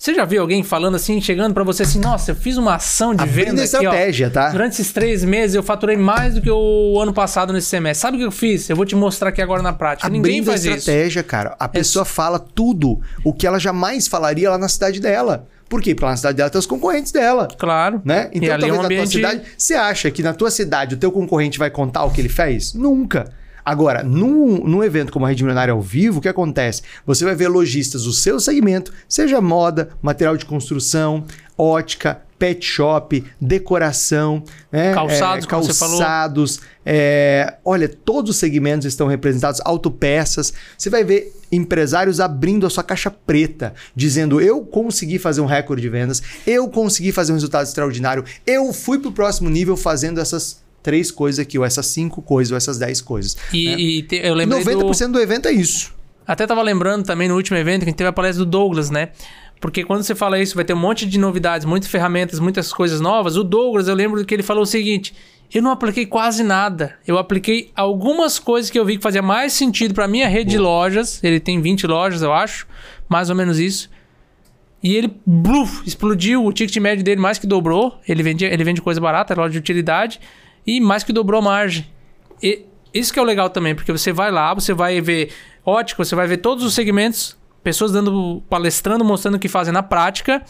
[0.00, 3.14] Você já viu alguém falando assim, chegando para você assim, nossa, eu fiz uma ação
[3.14, 3.80] de Abrindo venda aqui, ó.
[3.80, 4.48] estratégia, tá?
[4.48, 8.00] Durante esses três meses eu faturei mais do que o ano passado nesse semestre.
[8.00, 8.70] Sabe o que eu fiz?
[8.70, 10.08] Eu vou te mostrar aqui agora na prática.
[10.08, 10.74] Ninguém Abrindo a faz isso.
[10.74, 11.54] estratégia, cara.
[11.60, 15.46] A pessoa fala tudo o que ela jamais falaria lá na cidade dela.
[15.68, 15.94] Por quê?
[15.94, 17.46] Porque lá na cidade dela tem os concorrentes dela.
[17.58, 18.00] Claro.
[18.02, 18.30] Né?
[18.32, 19.12] Então, e ali é talvez um na tua ambiente...
[19.12, 19.42] cidade.
[19.54, 22.72] Você acha que na tua cidade o teu concorrente vai contar o que ele fez?
[22.72, 23.30] Nunca.
[23.70, 26.82] Agora, num, num evento como a Rede Milionária ao vivo, o que acontece?
[27.06, 31.24] Você vai ver lojistas do seu segmento, seja moda, material de construção,
[31.56, 34.42] ótica, pet shop, decoração,
[34.72, 34.92] né?
[34.92, 35.98] Calçados, É, como você falou.
[36.00, 40.52] calçados, é, olha, todos os segmentos estão representados, autopeças.
[40.76, 45.80] Você vai ver empresários abrindo a sua caixa preta, dizendo: eu consegui fazer um recorde
[45.80, 50.18] de vendas, eu consegui fazer um resultado extraordinário, eu fui para o próximo nível fazendo
[50.18, 53.36] essas três coisas aqui, ou essas cinco coisas, ou essas dez coisas.
[53.52, 53.76] E, né?
[53.78, 54.80] e te- eu lembrei do...
[54.80, 55.94] 90% do evento é isso.
[56.26, 58.88] Até tava lembrando também no último evento que a gente teve a palestra do Douglas,
[58.90, 59.08] né?
[59.60, 63.00] Porque quando você fala isso, vai ter um monte de novidades, muitas ferramentas, muitas coisas
[63.00, 63.36] novas.
[63.36, 65.14] O Douglas, eu lembro que ele falou o seguinte:
[65.52, 66.96] eu não apliquei quase nada.
[67.06, 70.58] Eu apliquei algumas coisas que eu vi que fazia mais sentido para minha rede de
[70.58, 71.22] lojas.
[71.22, 72.66] Ele tem 20 lojas, eu acho,
[73.08, 73.90] mais ou menos isso.
[74.82, 77.98] E ele bluf, explodiu o ticket médio dele, mais que dobrou.
[78.08, 80.20] Ele, vendia, ele vende coisa barata, loja de utilidade,
[80.66, 81.86] e mais que dobrou a margem.
[82.42, 85.32] E isso que é o legal também, porque você vai lá, você vai ver
[85.64, 89.82] ótica, você vai ver todos os segmentos, pessoas dando palestrando, mostrando o que fazem na
[89.82, 90.42] prática,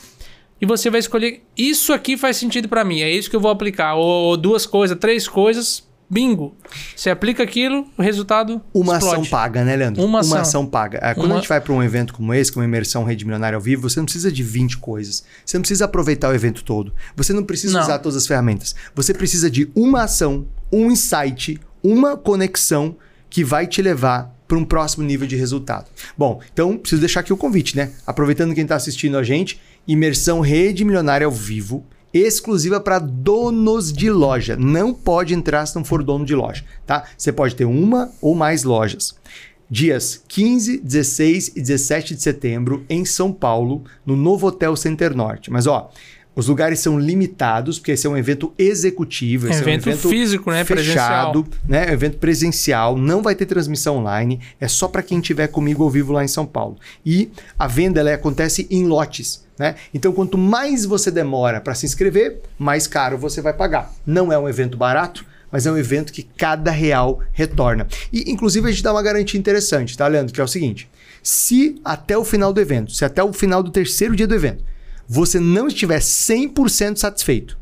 [0.60, 3.50] e você vai escolher isso aqui faz sentido para mim, é isso que eu vou
[3.50, 6.56] aplicar, ou, ou duas coisas, três coisas, bingo.
[6.96, 9.20] Você aplica aquilo, o resultado Uma explode.
[9.20, 10.04] ação paga, né, Leandro?
[10.04, 10.66] Uma ação.
[10.66, 10.98] paga.
[11.00, 13.24] É, Quando Uma- a gente vai para um evento como esse, como a imersão Rede
[13.24, 15.22] Milionária ao vivo, você não precisa de 20 coisas.
[15.46, 16.92] Você não precisa aproveitar o evento todo.
[17.16, 17.82] Você não precisa Não.
[17.82, 18.74] usar todas as ferramentas.
[18.94, 22.96] Você precisa de uma ação, um insight, uma conexão
[23.30, 25.86] que vai te levar para um próximo nível de resultado.
[26.18, 27.92] Bom, então preciso deixar aqui o convite, né?
[28.04, 34.10] Aproveitando quem está assistindo a gente, imersão Rede Milionária ao vivo, exclusiva para donos de
[34.10, 34.56] loja.
[34.56, 37.04] Não pode entrar se não for dono de loja, tá?
[37.16, 39.14] Você pode ter uma ou mais lojas.
[39.70, 45.48] Dias 15, 16 e 17 de setembro em São Paulo, no novo Hotel Center Norte.
[45.48, 45.92] Mas ó,
[46.34, 50.08] os lugares são limitados, porque esse é um evento executivo, esse Evento é um evento
[50.08, 50.64] físico, né?
[50.64, 51.86] Fechado, né?
[51.88, 55.82] É um evento presencial, não vai ter transmissão online, é só para quem estiver comigo
[55.82, 56.76] ao vivo lá em São Paulo.
[57.04, 59.74] E a venda ela acontece em lotes, né?
[59.92, 63.92] Então quanto mais você demora para se inscrever, mais caro você vai pagar.
[64.06, 67.86] Não é um evento barato, mas é um evento que cada real retorna.
[68.12, 70.32] E inclusive a gente dá uma garantia interessante, tá, Leandro?
[70.32, 70.88] Que é o seguinte:
[71.22, 74.62] se até o final do evento, se até o final do terceiro dia do evento,
[75.12, 77.58] você não estiver 100% satisfeito,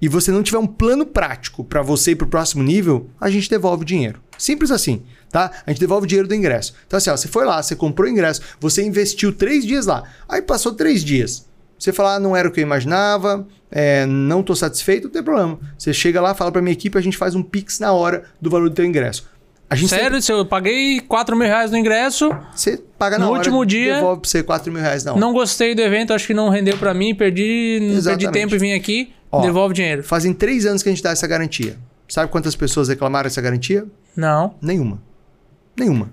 [0.00, 3.28] e você não tiver um plano prático para você ir para o próximo nível, a
[3.28, 4.18] gente devolve o dinheiro.
[4.38, 5.50] Simples assim, tá?
[5.66, 6.72] A gente devolve o dinheiro do ingresso.
[6.86, 10.04] Então, assim, ó, você foi lá, você comprou o ingresso, você investiu três dias lá,
[10.26, 11.46] aí passou três dias.
[11.78, 15.22] Você fala, ah, não era o que eu imaginava, é, não estou satisfeito, não tem
[15.22, 15.60] problema.
[15.76, 18.48] Você chega lá, fala para minha equipe, a gente faz um pix na hora do
[18.48, 19.28] valor do teu ingresso.
[19.76, 23.38] Sempre- Sério, se eu paguei 4 mil reais no ingresso, você paga na No hora,
[23.40, 25.20] último dia- devolve para você 4 mil reais na hora.
[25.20, 28.72] não gostei do evento, acho que não rendeu pra mim, perdi, perdi tempo e vim
[28.72, 29.40] aqui, Ó.
[29.42, 30.02] devolve o dinheiro.
[30.02, 31.76] Fazem três anos que a gente dá essa garantia.
[32.08, 33.86] Sabe quantas pessoas reclamaram essa garantia?
[34.16, 35.00] Não, Nenhuma.
[35.78, 36.10] Nenhuma.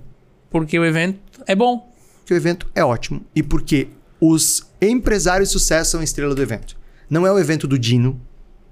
[0.51, 1.91] porque o evento é bom.
[2.19, 3.87] Porque o evento é ótimo e porque
[4.21, 6.77] os empresários de sucesso são a estrela do evento.
[7.09, 8.19] Não é o evento do Dino,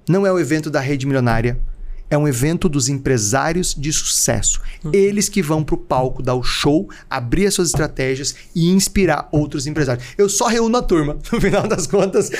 [0.08, 1.58] não é o evento da rede milionária,
[2.10, 4.60] é um evento dos empresários de sucesso.
[4.92, 9.66] Eles que vão pro palco dar o show, abrir as suas estratégias e inspirar outros
[9.66, 10.04] empresários.
[10.16, 11.16] Eu só reúno a turma.
[11.36, 12.30] No final das contas,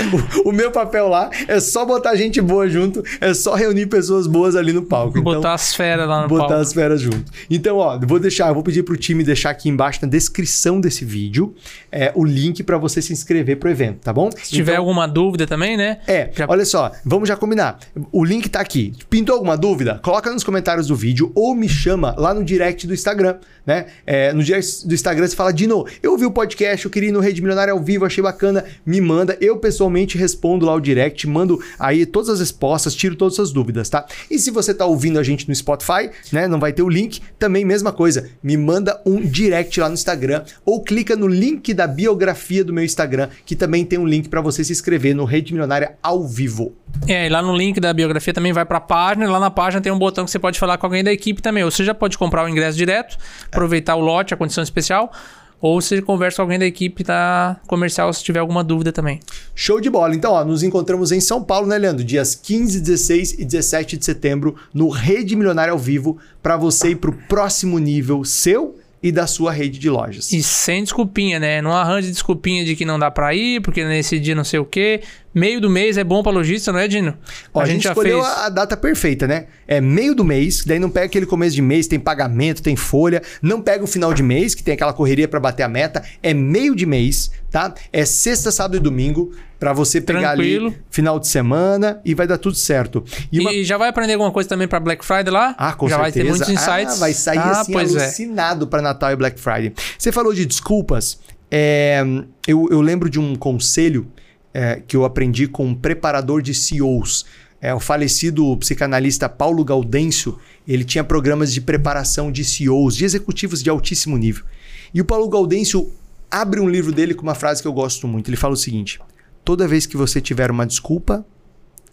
[0.44, 4.26] o, o meu papel lá é só botar gente boa junto, é só reunir pessoas
[4.26, 5.20] boas ali no palco.
[5.20, 6.60] Botar Então, as feras lá no botar palco.
[6.62, 7.24] as feras junto.
[7.50, 11.54] Então, ó, vou deixar, vou pedir pro time deixar aqui embaixo na descrição desse vídeo
[11.96, 14.30] é, o link para você se inscrever pro evento, tá bom?
[14.30, 15.98] Se tiver alguma dúvida também, né?
[16.06, 17.78] É, Já- olha só, vamos já combinar.
[18.12, 18.92] O link tá aqui.
[19.08, 19.98] Pintou alguma dúvida?
[20.02, 23.86] Coloca nos comentários do vídeo ou me chama lá no direct do Instagram, né?
[24.06, 27.12] É, no direct do Instagram você fala, Dino, eu ouvi o podcast, eu queria ir
[27.12, 29.36] no Rede Milionária ao vivo, achei bacana, me manda.
[29.40, 33.88] Eu pessoalmente respondo lá o direct, mando aí todas as respostas, tiro todas as dúvidas,
[33.88, 34.04] tá?
[34.30, 36.46] E se você tá ouvindo a gente no Spotify, né?
[36.46, 38.28] Não vai ter o link, também mesma coisa.
[38.42, 42.84] Me manda um direct lá no Instagram ou clica no link da biografia do meu
[42.84, 46.74] Instagram, que também tem um link para você se inscrever no Rede Milionária ao vivo.
[47.06, 49.24] É, e lá no link da biografia também vai pra página.
[49.26, 51.42] e Lá na página tem um botão que você pode falar com alguém da equipe
[51.42, 51.64] também.
[51.64, 53.16] Ou você já pode comprar o ingresso direto,
[53.46, 55.12] aproveitar o lote, a condição especial.
[55.60, 59.20] Ou você conversa com alguém da equipe da comercial se tiver alguma dúvida também.
[59.54, 60.14] Show de bola.
[60.14, 62.04] Então, ó, nos encontramos em São Paulo, né, Leandro?
[62.04, 66.96] Dias 15, 16 e 17 de setembro no Rede Milionária ao vivo para você ir
[66.96, 70.32] pro próximo nível seu e da sua rede de lojas.
[70.32, 71.60] E sem desculpinha, né?
[71.60, 74.64] Não arranje desculpinha de que não dá pra ir, porque nesse dia não sei o
[74.64, 75.02] quê.
[75.34, 77.14] Meio do mês é bom pra lojista, não é, Dino?
[77.52, 79.46] Ó, a, gente, escolheu a, a data perfeita, né?
[79.68, 83.22] É meio do mês, daí não pega aquele começo de mês, tem pagamento, tem folha.
[83.42, 86.02] Não pega o final de mês, que tem aquela correria para bater a meta.
[86.22, 87.74] É meio de mês, tá?
[87.92, 90.68] É sexta, sábado e domingo para você pegar Tranquilo.
[90.68, 93.04] ali final de semana e vai dar tudo certo.
[93.32, 95.54] E, uma- já vai aprender alguma coisa também pra Black Friday lá?
[95.56, 96.02] Ah, com já certeza.
[96.02, 96.96] vai ter muitos insights.
[96.96, 97.78] Ah, vai sair ah, assim é.
[97.80, 99.72] alucinado para Natal e Black Friday.
[99.98, 101.18] Você falou de desculpas.
[101.50, 102.02] é,
[102.46, 104.06] eu, eu lembro de um conselho
[104.52, 107.24] é, que eu aprendi com um preparador de CEOs.
[107.60, 110.38] É, o falecido psicanalista Paulo Gaudêncio,
[110.68, 114.44] ele tinha programas de preparação de CEOs, de executivos de altíssimo nível.
[114.92, 115.90] E o Paulo Gaudêncio
[116.30, 118.28] abre um livro dele com uma frase que eu gosto muito.
[118.28, 119.00] Ele fala o seguinte:
[119.46, 121.24] toda vez que você tiver uma desculpa,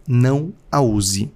[0.07, 1.31] não a use.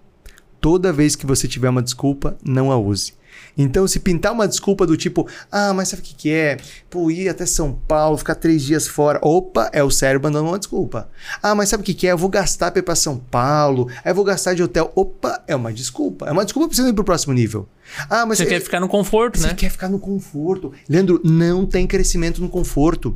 [0.59, 3.13] Toda vez que você tiver uma desculpa, não a use.
[3.55, 6.57] Então, se pintar uma desculpa do tipo, ah, mas sabe o que, que é?
[6.89, 9.19] Pô, ir até São Paulo, ficar três dias fora.
[9.21, 11.07] Opa, é o cérebro dando uma desculpa.
[11.41, 12.13] Ah, mas sabe o que, que é?
[12.13, 14.91] Eu vou gastar pra ir pra São Paulo, aí eu vou gastar de hotel.
[14.95, 16.25] Opa, é uma desculpa.
[16.25, 17.69] É uma desculpa pra você não ir pro próximo nível.
[18.09, 19.53] Ah, mas Você quer ficar no conforto, você né?
[19.53, 20.73] quer ficar no conforto.
[20.89, 23.15] Leandro, não tem crescimento no conforto.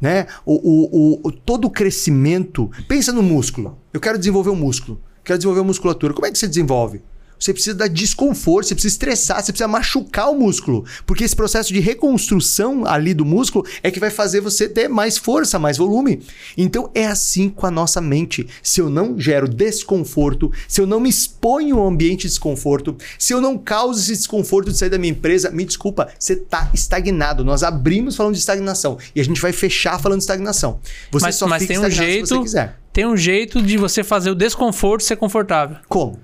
[0.00, 0.26] Né?
[0.46, 2.70] O, o, o- todo o crescimento.
[2.86, 3.78] Pensa no músculo.
[3.92, 5.00] Eu quero desenvolver um músculo.
[5.24, 6.14] Quero desenvolver uma musculatura.
[6.14, 7.02] Como é que você desenvolve?
[7.38, 10.84] Você precisa dar desconforto, você precisa estressar, você precisa machucar o músculo.
[11.06, 15.16] Porque esse processo de reconstrução ali do músculo é que vai fazer você ter mais
[15.16, 16.20] força, mais volume.
[16.56, 18.46] Então é assim com a nossa mente.
[18.62, 23.32] Se eu não gero desconforto, se eu não me exponho ao ambiente de desconforto, se
[23.32, 27.44] eu não causo esse desconforto de sair da minha empresa, me desculpa, você está estagnado.
[27.44, 30.80] Nós abrimos falando de estagnação e a gente vai fechar falando de estagnação.
[31.10, 32.26] Você mas só mas fica tem um jeito.
[32.26, 32.78] se você quiser.
[32.92, 35.76] Tem um jeito de você fazer o desconforto ser confortável.
[35.88, 36.18] Como?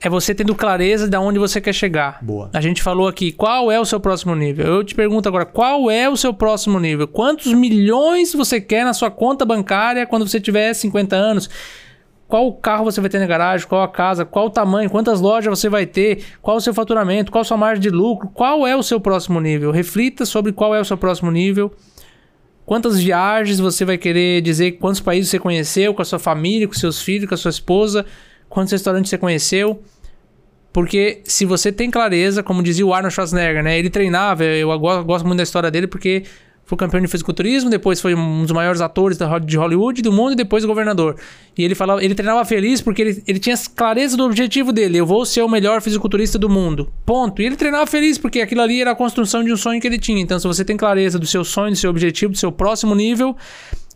[0.00, 2.18] É você tendo clareza de onde você quer chegar.
[2.22, 2.50] Boa.
[2.52, 4.66] A gente falou aqui, qual é o seu próximo nível?
[4.66, 7.08] Eu te pergunto agora, qual é o seu próximo nível?
[7.08, 11.50] Quantos milhões você quer na sua conta bancária quando você tiver 50 anos?
[12.28, 13.66] Qual carro você vai ter na garagem?
[13.66, 14.24] Qual a casa?
[14.24, 14.88] Qual o tamanho?
[14.88, 16.22] Quantas lojas você vai ter?
[16.40, 17.32] Qual o seu faturamento?
[17.32, 18.28] Qual a sua margem de lucro?
[18.28, 19.72] Qual é o seu próximo nível?
[19.72, 21.72] Reflita sobre qual é o seu próximo nível.
[22.64, 24.72] Quantas viagens você vai querer dizer?
[24.72, 28.04] Quantos países você conheceu com a sua família, com seus filhos, com a sua esposa?
[28.48, 29.82] Quantos restaurantes você conheceu?
[30.72, 33.78] Porque se você tem clareza, como dizia o Arnold Schwarzenegger, né?
[33.78, 36.24] Ele treinava, eu go- gosto muito da história dele porque
[36.64, 40.36] foi campeão de fisiculturismo, depois foi um dos maiores atores de Hollywood do mundo e
[40.36, 41.16] depois governador.
[41.56, 45.06] E ele falava, ele treinava feliz porque ele, ele tinha clareza do objetivo dele, eu
[45.06, 46.92] vou ser o melhor fisiculturista do mundo.
[47.06, 47.40] Ponto.
[47.40, 49.98] E ele treinava feliz porque aquilo ali era a construção de um sonho que ele
[49.98, 50.20] tinha.
[50.20, 53.34] Então, se você tem clareza do seu sonho, do seu objetivo, do seu próximo nível,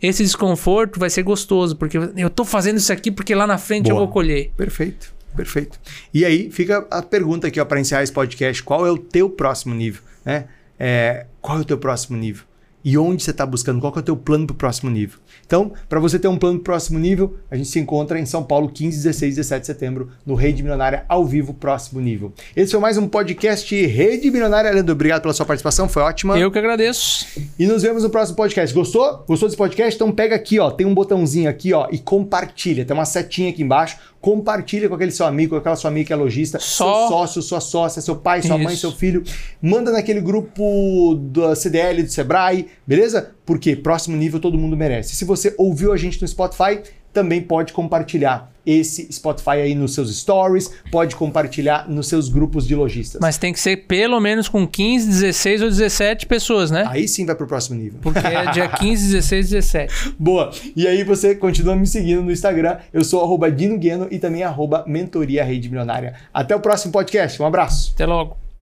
[0.03, 3.89] esse desconforto vai ser gostoso, porque eu tô fazendo isso aqui porque lá na frente
[3.89, 4.07] eu Boa.
[4.07, 4.51] vou colher.
[4.57, 5.79] Perfeito, perfeito.
[6.13, 9.75] E aí fica a pergunta aqui para encerrar esse podcast: qual é o teu próximo
[9.75, 10.03] nível?
[10.25, 10.47] Né?
[10.79, 12.45] É, qual é o teu próximo nível?
[12.85, 13.81] E onde você está buscando?
[13.81, 15.21] Qual é o teu plano para o próximo nível?
[15.53, 18.71] Então, para você ter um plano próximo nível, a gente se encontra em São Paulo,
[18.71, 22.33] 15, 16 e 17 de setembro, no Rede Milionária ao vivo, próximo nível.
[22.57, 24.71] Esse foi mais um podcast Rede Milionária.
[24.71, 26.39] Leandro, obrigado pela sua participação, foi ótima.
[26.39, 27.27] Eu que agradeço.
[27.59, 28.75] E nos vemos no próximo podcast.
[28.75, 29.25] Gostou?
[29.29, 29.95] Gostou desse podcast?
[29.95, 32.87] Então pega aqui, ó, tem um botãozinho aqui, ó, e compartilha.
[32.87, 33.99] Tem uma setinha aqui embaixo.
[34.23, 37.43] Compartilha com aquele seu amigo, com aquela sua amiga que é lojista, Só- seu sócio,
[37.43, 38.83] sua sócia, seu pai, sua mãe, Isso.
[38.83, 39.25] seu filho.
[39.61, 43.33] Manda naquele grupo da CDL, do Sebrae, beleza?
[43.45, 45.17] Porque próximo nível todo mundo merece.
[45.17, 46.81] Se você ouviu a gente no Spotify,
[47.13, 52.75] também pode compartilhar esse Spotify aí nos seus stories, pode compartilhar nos seus grupos de
[52.75, 53.21] lojistas.
[53.21, 56.85] Mas tem que ser pelo menos com 15, 16 ou 17 pessoas, né?
[56.89, 57.99] Aí sim vai pro próximo nível.
[58.01, 60.15] Porque é dia 15, 16, 17.
[60.19, 60.51] Boa.
[60.77, 62.79] E aí você continua me seguindo no Instagram.
[62.93, 66.15] Eu sou arroba Dino Gueno e também arroba Mentoria Rede Milionária.
[66.33, 67.41] Até o próximo podcast.
[67.43, 67.93] Um abraço.
[67.95, 68.42] Até logo.